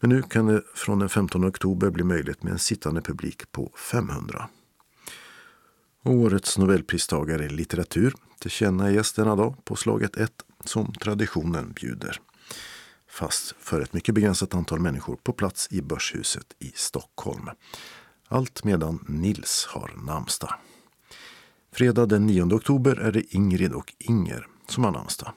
[0.00, 3.72] Men nu kan det från den 15 oktober bli möjligt med en sittande publik på
[3.92, 4.48] 500.
[6.04, 10.32] Årets nobelpristagare i litteratur tillkännages denna dag på slaget 1
[10.64, 12.20] som traditionen bjuder.
[13.08, 17.48] Fast för ett mycket begränsat antal människor på plats i Börshuset i Stockholm.
[18.28, 20.54] Allt medan Nils har namnsdag.
[21.72, 25.32] Fredag den 9 oktober är det Ingrid och Inger som har namnsdag.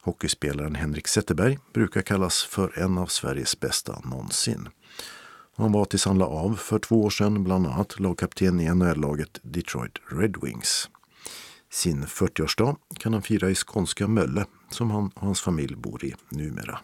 [0.00, 4.68] Hockeyspelaren Henrik Zetterberg brukar kallas för en av Sveriges bästa någonsin.
[5.56, 9.40] Han var tills han la av för två år sedan bland annat lagkapten i NHL-laget
[9.42, 10.88] Detroit Red Wings.
[11.72, 16.14] Sin 40-årsdag kan han fira i skånska Mölle som han och hans familj bor i
[16.28, 16.78] numera.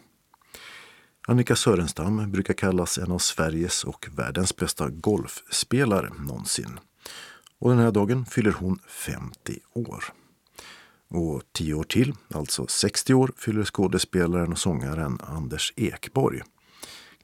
[1.29, 6.81] Annika Sörenstam brukar kallas en av Sveriges och världens bästa golfspelare någonsin.
[7.59, 10.05] Och den här dagen fyller hon 50 år.
[11.09, 16.43] Och tio år till, alltså 60 år, fyller skådespelaren och sångaren Anders Ekborg.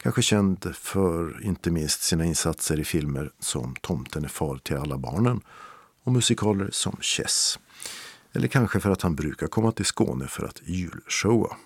[0.07, 4.97] Kanske känd för inte minst sina insatser i filmer som Tomten är far till alla
[4.97, 5.41] barnen
[6.03, 7.59] och musikaler som Chess.
[8.33, 11.57] Eller kanske för att han brukar komma till Skåne för att julshowa.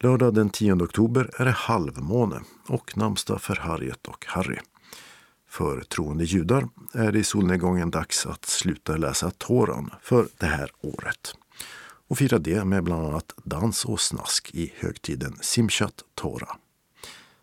[0.00, 4.58] Lördag den 10 oktober är det halvmåne och namnsdag för Harriet och Harry.
[5.48, 10.70] För troende judar är det i solnedgången dags att sluta läsa Toran för det här
[10.80, 11.34] året
[12.08, 16.56] och fira det med bland annat dans och snask i högtiden Simchat Tora.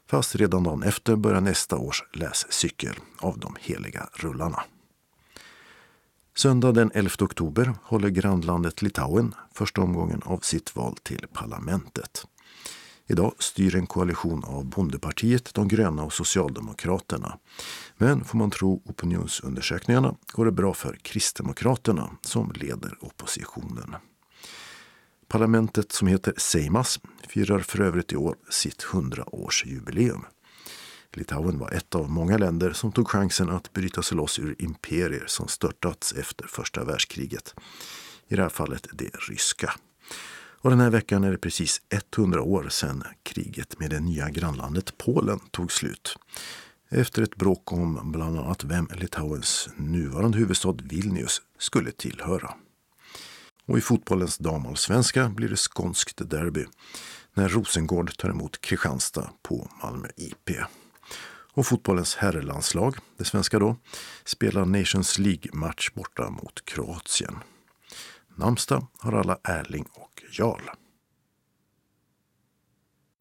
[0.08, 4.64] Fast redan dagen efter börjar nästa års läscykel av de heliga rullarna.
[6.38, 12.26] Söndag den 11 oktober håller grannlandet Litauen första omgången av sitt val till parlamentet.
[13.08, 17.38] Idag styr en koalition av Bondepartiet, de gröna och Socialdemokraterna.
[17.98, 23.96] Men får man tro opinionsundersökningarna går det bra för Kristdemokraterna som leder oppositionen.
[25.36, 30.22] Parlamentet som heter Seimas firar för övrigt i år sitt 100-årsjubileum.
[31.14, 35.24] Litauen var ett av många länder som tog chansen att bryta sig loss ur imperier
[35.28, 37.56] som störtats efter första världskriget.
[38.28, 39.74] I det här fallet det ryska.
[40.62, 41.82] Och den här veckan är det precis
[42.16, 46.18] 100 år sedan kriget med det nya grannlandet Polen tog slut.
[46.90, 52.54] Efter ett bråk om bland annat vem Litauens nuvarande huvudstad Vilnius skulle tillhöra.
[53.66, 56.66] Och i fotbollens damallsvenska blir det skånskt derby
[57.34, 60.50] när Rosengård tar emot Kristianstad på Malmö IP.
[61.54, 63.76] Och fotbollens herrlandslag, det svenska då,
[64.26, 67.36] spelar Nations League-match borta mot Kroatien.
[68.36, 70.62] Namnsdag har alla Erling och Jarl.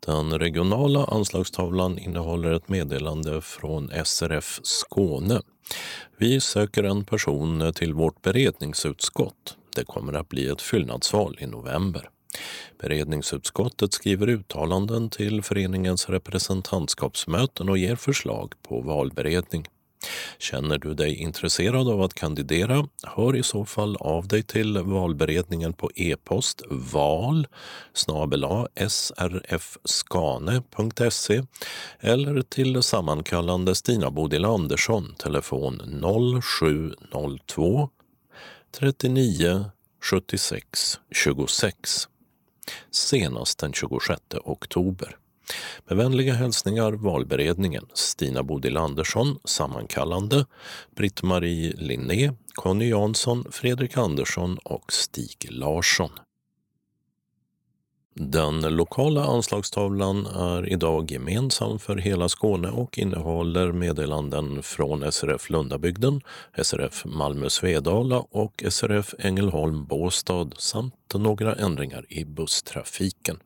[0.07, 5.43] Den regionala anslagstavlan innehåller ett meddelande från SRF Skåne.
[6.17, 9.57] Vi söker en person till vårt beredningsutskott.
[9.75, 12.09] Det kommer att bli ett fyllnadsval i november.
[12.79, 19.67] Beredningsutskottet skriver uttalanden till föreningens representantskapsmöten och ger förslag på valberedning.
[20.39, 22.89] Känner du dig intresserad av att kandidera?
[23.03, 27.47] Hör i så fall av dig till valberedningen på e-post val
[29.55, 30.63] srfskane.se
[32.01, 36.03] eller till sammankallande Stina Bodil Andersson, telefon
[36.43, 37.89] 0702
[38.79, 39.65] 39
[40.01, 42.09] 76 26
[42.91, 45.17] senast den 26 oktober.
[45.85, 50.47] Med vänliga hälsningar valberedningen Stina Bodil Andersson, sammankallande,
[50.97, 56.11] Britt-Marie Linné, Conny Jansson, Fredrik Andersson och Stig Larsson.
[58.17, 66.21] Den lokala anslagstavlan är idag gemensam för hela Skåne och innehåller meddelanden från SRF Lundabygden,
[66.63, 73.39] SRF Malmö Svedala och SRF Ängelholm Båstad samt några ändringar i busstrafiken.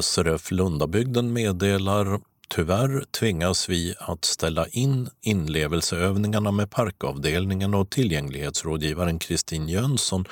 [0.00, 2.20] SRF Lundabygden meddelar
[2.54, 10.24] Tyvärr tvingas vi att ställa in inlevelseövningarna med parkavdelningen och tillgänglighetsrådgivaren Kristin Jönsson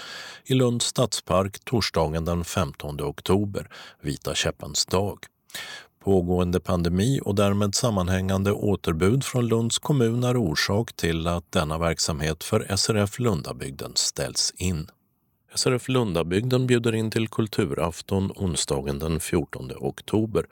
[0.44, 3.70] i Lunds stadspark torsdagen den 15 oktober,
[4.02, 5.18] Vita käppens dag.
[6.04, 12.44] Pågående pandemi och därmed sammanhängande återbud från Lunds kommun är orsak till att denna verksamhet
[12.44, 14.86] för SRF Lundabygden ställs in.
[15.54, 20.46] SRF Lundabygden bjuder in till kulturafton onsdagen den 14 oktober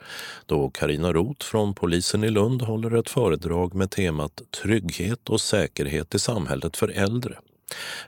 [0.45, 6.15] då Karina Roth från polisen i Lund håller ett föredrag med temat Trygghet och säkerhet
[6.15, 7.37] i samhället för äldre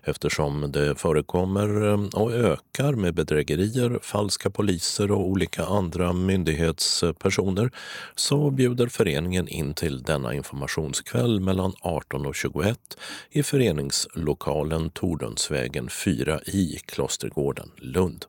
[0.03, 7.71] eftersom det förekommer eh, och ökar med bedrägerier, falska poliser och olika andra myndighetspersoner
[8.16, 12.79] så bjuder föreningen in till denna informationskväll mellan 18 och 21
[13.32, 18.25] i föreningslokalen Tordönsvägen 4 i Klostergården, Lund.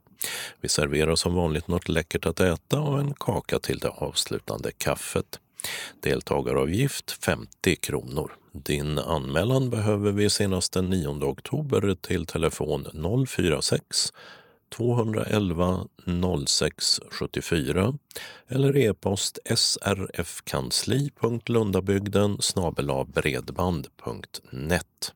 [0.60, 5.40] Vi serverar som vanligt något läckert att äta och en kaka till det avslutande kaffet.
[6.00, 8.32] Deltagaravgift 50 kronor.
[8.52, 12.86] Din anmälan behöver vi senast den 9 oktober till telefon
[13.28, 14.12] 046
[14.76, 15.86] 211
[16.46, 17.94] 06 74
[18.48, 22.38] eller e-post srfkansli.lundabygden
[23.04, 25.14] bredband.net.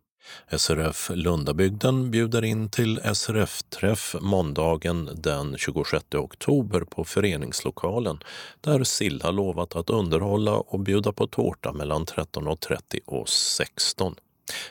[0.56, 8.18] SRF Lundabygden bjuder in till SRF-träff måndagen den 26 oktober på föreningslokalen
[8.60, 14.14] där Silla lovat att underhålla och bjuda på tårta mellan 13.30 och 16.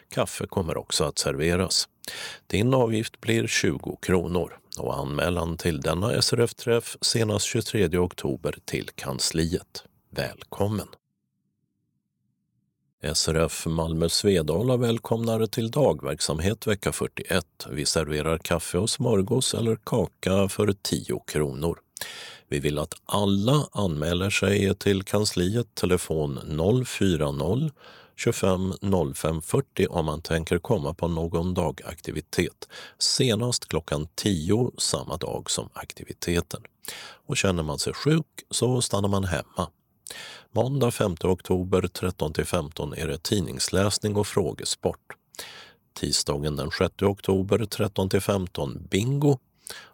[0.09, 1.87] Kaffe kommer också att serveras.
[2.47, 9.83] Din avgift blir 20 kronor och anmälan till denna SRF-träff senast 23 oktober till kansliet.
[10.09, 10.87] Välkommen!
[13.03, 17.45] SRF Malmö Svedala välkomnar till dagverksamhet vecka 41.
[17.69, 21.79] Vi serverar kaffe och smörgås eller kaka för 10 kronor.
[22.47, 26.39] Vi vill att alla anmäler sig till kansliet telefon
[26.85, 27.71] 040
[28.15, 28.73] 25
[29.13, 32.67] 05 40 om man tänker komma på någon dagaktivitet
[32.97, 36.61] senast klockan 10 samma dag som aktiviteten.
[37.27, 39.69] Och känner man sig sjuk så stannar man hemma.
[40.55, 45.13] Måndag 5 oktober 13 15 är det tidningsläsning och frågesport.
[45.93, 49.37] Tisdagen den 6 oktober 13 15 bingo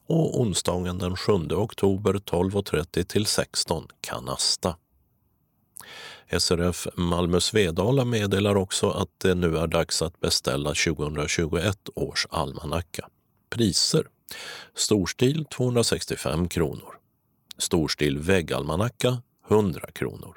[0.07, 4.75] och onsdagen den 7 oktober 12.30 till 16 kanasta.
[6.39, 13.09] SRF Malmö Svedala meddelar också att det nu är dags att beställa 2021 års almanacka.
[13.49, 14.07] Priser
[14.75, 16.95] Storstil 265 kronor.
[17.57, 20.35] Storstil väggalmanacka 100 kronor.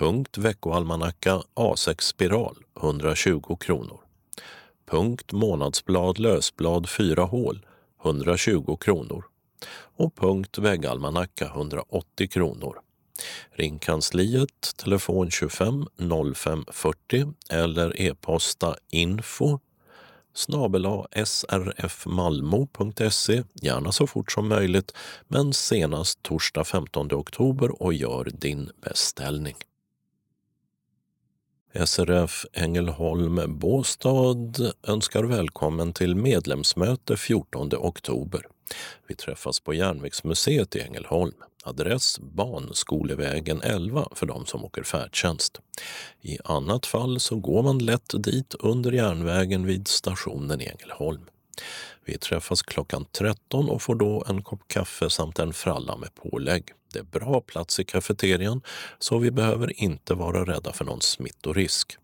[0.00, 4.00] Punkt veckoalmanacka A6 spiral 120 kronor.
[4.90, 7.66] Punkt månadsblad lösblad 4 hål
[8.04, 9.24] 120 kronor.
[9.72, 12.80] Och punkt väggalmanacka 180 kronor.
[13.50, 15.86] Ring kansliet telefon 25
[16.34, 19.58] 05 40 eller e-posta info
[20.34, 22.42] snabela srfmalmo.se,
[23.62, 24.92] gärna så fort som möjligt,
[25.28, 29.56] men senast torsdag 15 oktober och gör din beställning.
[31.74, 38.46] SRF Ängelholm Båstad önskar välkommen till medlemsmöte 14 oktober.
[39.06, 41.34] Vi träffas på Järnvägsmuseet i Ängelholm.
[41.64, 45.60] Adress Banskolevägen 11 för de som åker färdtjänst.
[46.22, 51.22] I annat fall så går man lätt dit under järnvägen vid stationen i Ängelholm.
[52.04, 56.64] Vi träffas klockan 13 och får då en kopp kaffe samt en fralla med pålägg.
[56.92, 58.62] Det är bra plats i kafeterian
[58.98, 61.96] så vi behöver inte vara rädda för någon smittorisk.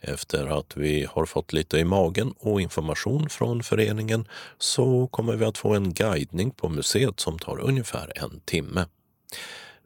[0.00, 4.28] Efter att vi har fått lite i magen och information från föreningen
[4.58, 8.86] så kommer vi att få en guidning på museet som tar ungefär en timme.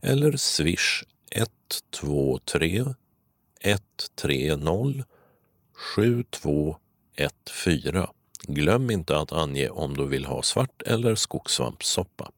[0.00, 2.84] eller swish 123
[3.60, 5.04] 130
[5.94, 8.15] 7214.
[8.46, 12.30] Glöm inte att ange om du vill ha svart eller skogssvampssoppa.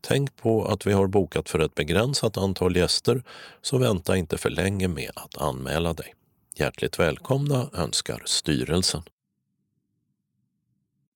[0.00, 3.22] Tänk på att vi har bokat för ett begränsat antal gäster
[3.62, 6.14] så vänta inte för länge med att anmäla dig.
[6.56, 9.02] Hjärtligt välkomna önskar styrelsen.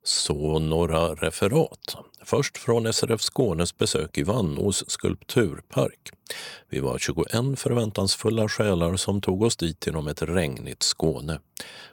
[0.09, 1.97] Så några referat.
[2.25, 6.11] Först från SRF Skånes besök i Vannås skulpturpark.
[6.69, 11.41] Vi var 21 förväntansfulla själar som tog oss dit genom ett regnigt Skåne.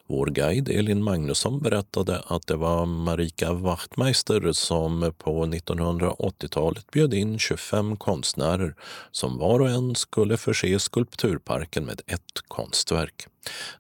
[0.08, 7.40] Vår guide Elin Magnusson berättade att det var Marika Wachtmeister som på 1980-talet bjöd in
[7.40, 8.76] 25 konstnärer
[9.12, 13.28] som var och en skulle förse skulpturparken med ett konstverk.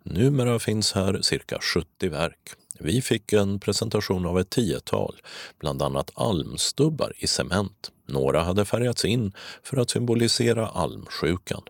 [0.03, 2.55] Numera finns här cirka 70 verk.
[2.79, 5.15] Vi fick en presentation av ett tiotal,
[5.59, 7.91] bland annat almstubbar i cement.
[8.07, 9.33] Några hade färgats in
[9.63, 11.61] för att symbolisera almsjukan.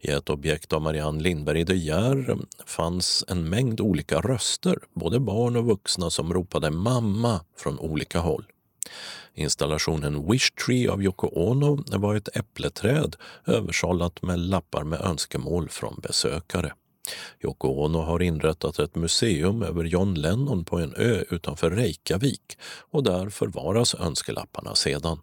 [0.00, 5.56] I ett objekt av Marianne Lindberg de Geer fanns en mängd olika röster, både barn
[5.56, 8.44] och vuxna som ropade mamma från olika håll.
[9.34, 16.00] Installationen Wish Tree av Yoko Ono var ett äppleträd översållat med lappar med önskemål från
[16.02, 16.72] besökare.
[17.44, 22.58] Yoko Ono har inrättat ett museum över John Lennon på en ö utanför Reykjavik
[22.90, 25.18] och där förvaras önskelapparna sedan.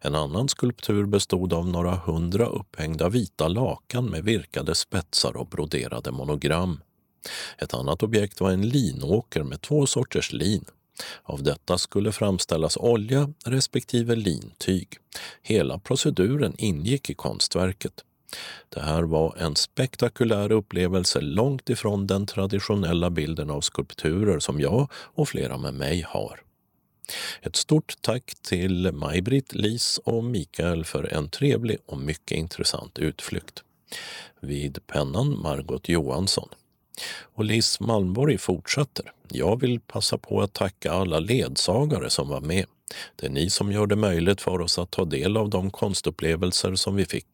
[0.00, 6.10] En annan skulptur bestod av några hundra upphängda vita lakan med virkade spetsar och broderade
[6.10, 6.80] monogram.
[7.58, 10.64] Ett annat objekt var en linåker med två sorters lin.
[11.22, 14.88] Av detta skulle framställas olja respektive lintyg.
[15.42, 18.04] Hela proceduren ingick i konstverket.
[18.68, 24.90] Det här var en spektakulär upplevelse långt ifrån den traditionella bilden av skulpturer som jag
[24.92, 26.40] och flera med mig har.
[27.40, 33.62] Ett stort tack till Maj-Britt, Lis och Mikael för en trevlig och mycket intressant utflykt.
[34.40, 36.48] Vid pennan Margot Johansson.
[37.20, 39.12] Och Lis Malmborg fortsätter.
[39.28, 42.66] Jag vill passa på att tacka alla ledsagare som var med.
[43.16, 46.74] Det är ni som gör det möjligt för oss att ta del av de konstupplevelser
[46.74, 47.26] som vi fick.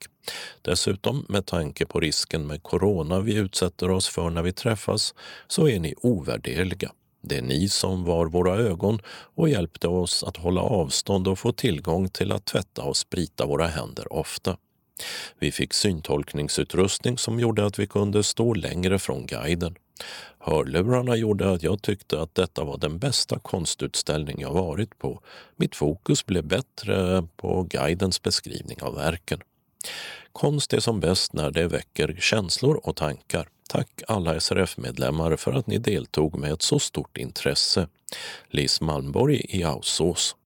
[0.62, 5.14] Dessutom, med tanke på risken med corona vi utsätter oss för när vi träffas,
[5.48, 6.92] så är ni ovärderliga.
[7.22, 11.52] Det är ni som var våra ögon och hjälpte oss att hålla avstånd och få
[11.52, 14.56] tillgång till att tvätta och sprita våra händer ofta.
[15.38, 19.74] Vi fick syntolkningsutrustning som gjorde att vi kunde stå längre från guiden.
[20.38, 25.22] Hörlurarna gjorde att jag tyckte att detta var den bästa konstutställning jag varit på.
[25.56, 29.40] Mitt fokus blev bättre på guidens beskrivning av verken.
[30.32, 33.48] Konst är som bäst när det väcker känslor och tankar.
[33.68, 37.88] Tack alla SRF-medlemmar för att ni deltog med ett så stort intresse.
[38.48, 40.36] Lis Malmborg i Ausås.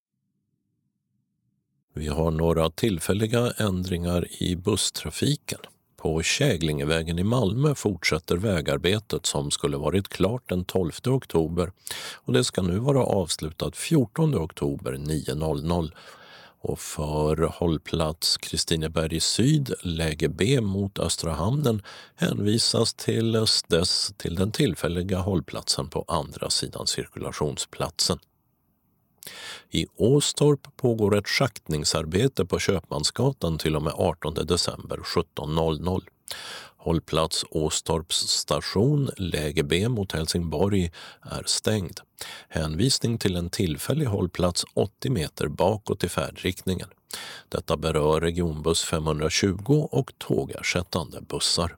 [1.94, 5.58] Vi har några tillfälliga ändringar i busstrafiken.
[6.02, 11.72] På Käglingevägen i Malmö fortsätter vägarbetet som skulle varit klart den 12 oktober
[12.14, 15.90] och det ska nu vara avslutat 14 oktober 9.00
[16.60, 21.82] och för hållplats Kristineberg syd, läge B mot Östra hamnen
[22.16, 23.32] hänvisas till
[23.68, 28.18] dess till den tillfälliga hållplatsen på andra sidan cirkulationsplatsen.
[29.70, 36.02] I Åstorp pågår ett schaktningsarbete på Köpmansgatan till och med 18 december 17.00.
[36.76, 40.92] Hållplats Åstorps station, läge B mot Helsingborg,
[41.22, 42.00] är stängd.
[42.48, 46.88] Hänvisning till en tillfällig hållplats 80 meter bakåt i färdriktningen.
[47.48, 51.76] Detta berör regionbuss 520 och tågersättande bussar.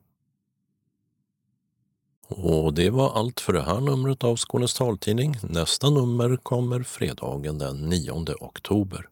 [2.28, 5.36] Och det var allt för det här numret av Skånes taltidning.
[5.42, 9.08] Nästa nummer kommer fredagen den 9 oktober.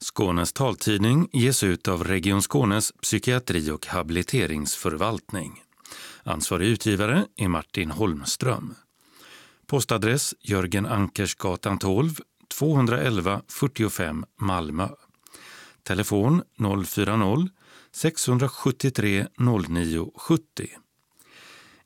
[0.00, 5.62] Skånes taltidning ges ut av Region Skånes psykiatri och habiliteringsförvaltning.
[6.22, 8.74] Ansvarig utgivare är Martin Holmström.
[9.66, 12.14] Postadress Jörgen Ankersgatan 12,
[12.58, 14.88] 211 45 Malmö.
[15.82, 19.26] Telefon 040-673
[19.68, 20.68] 09 70.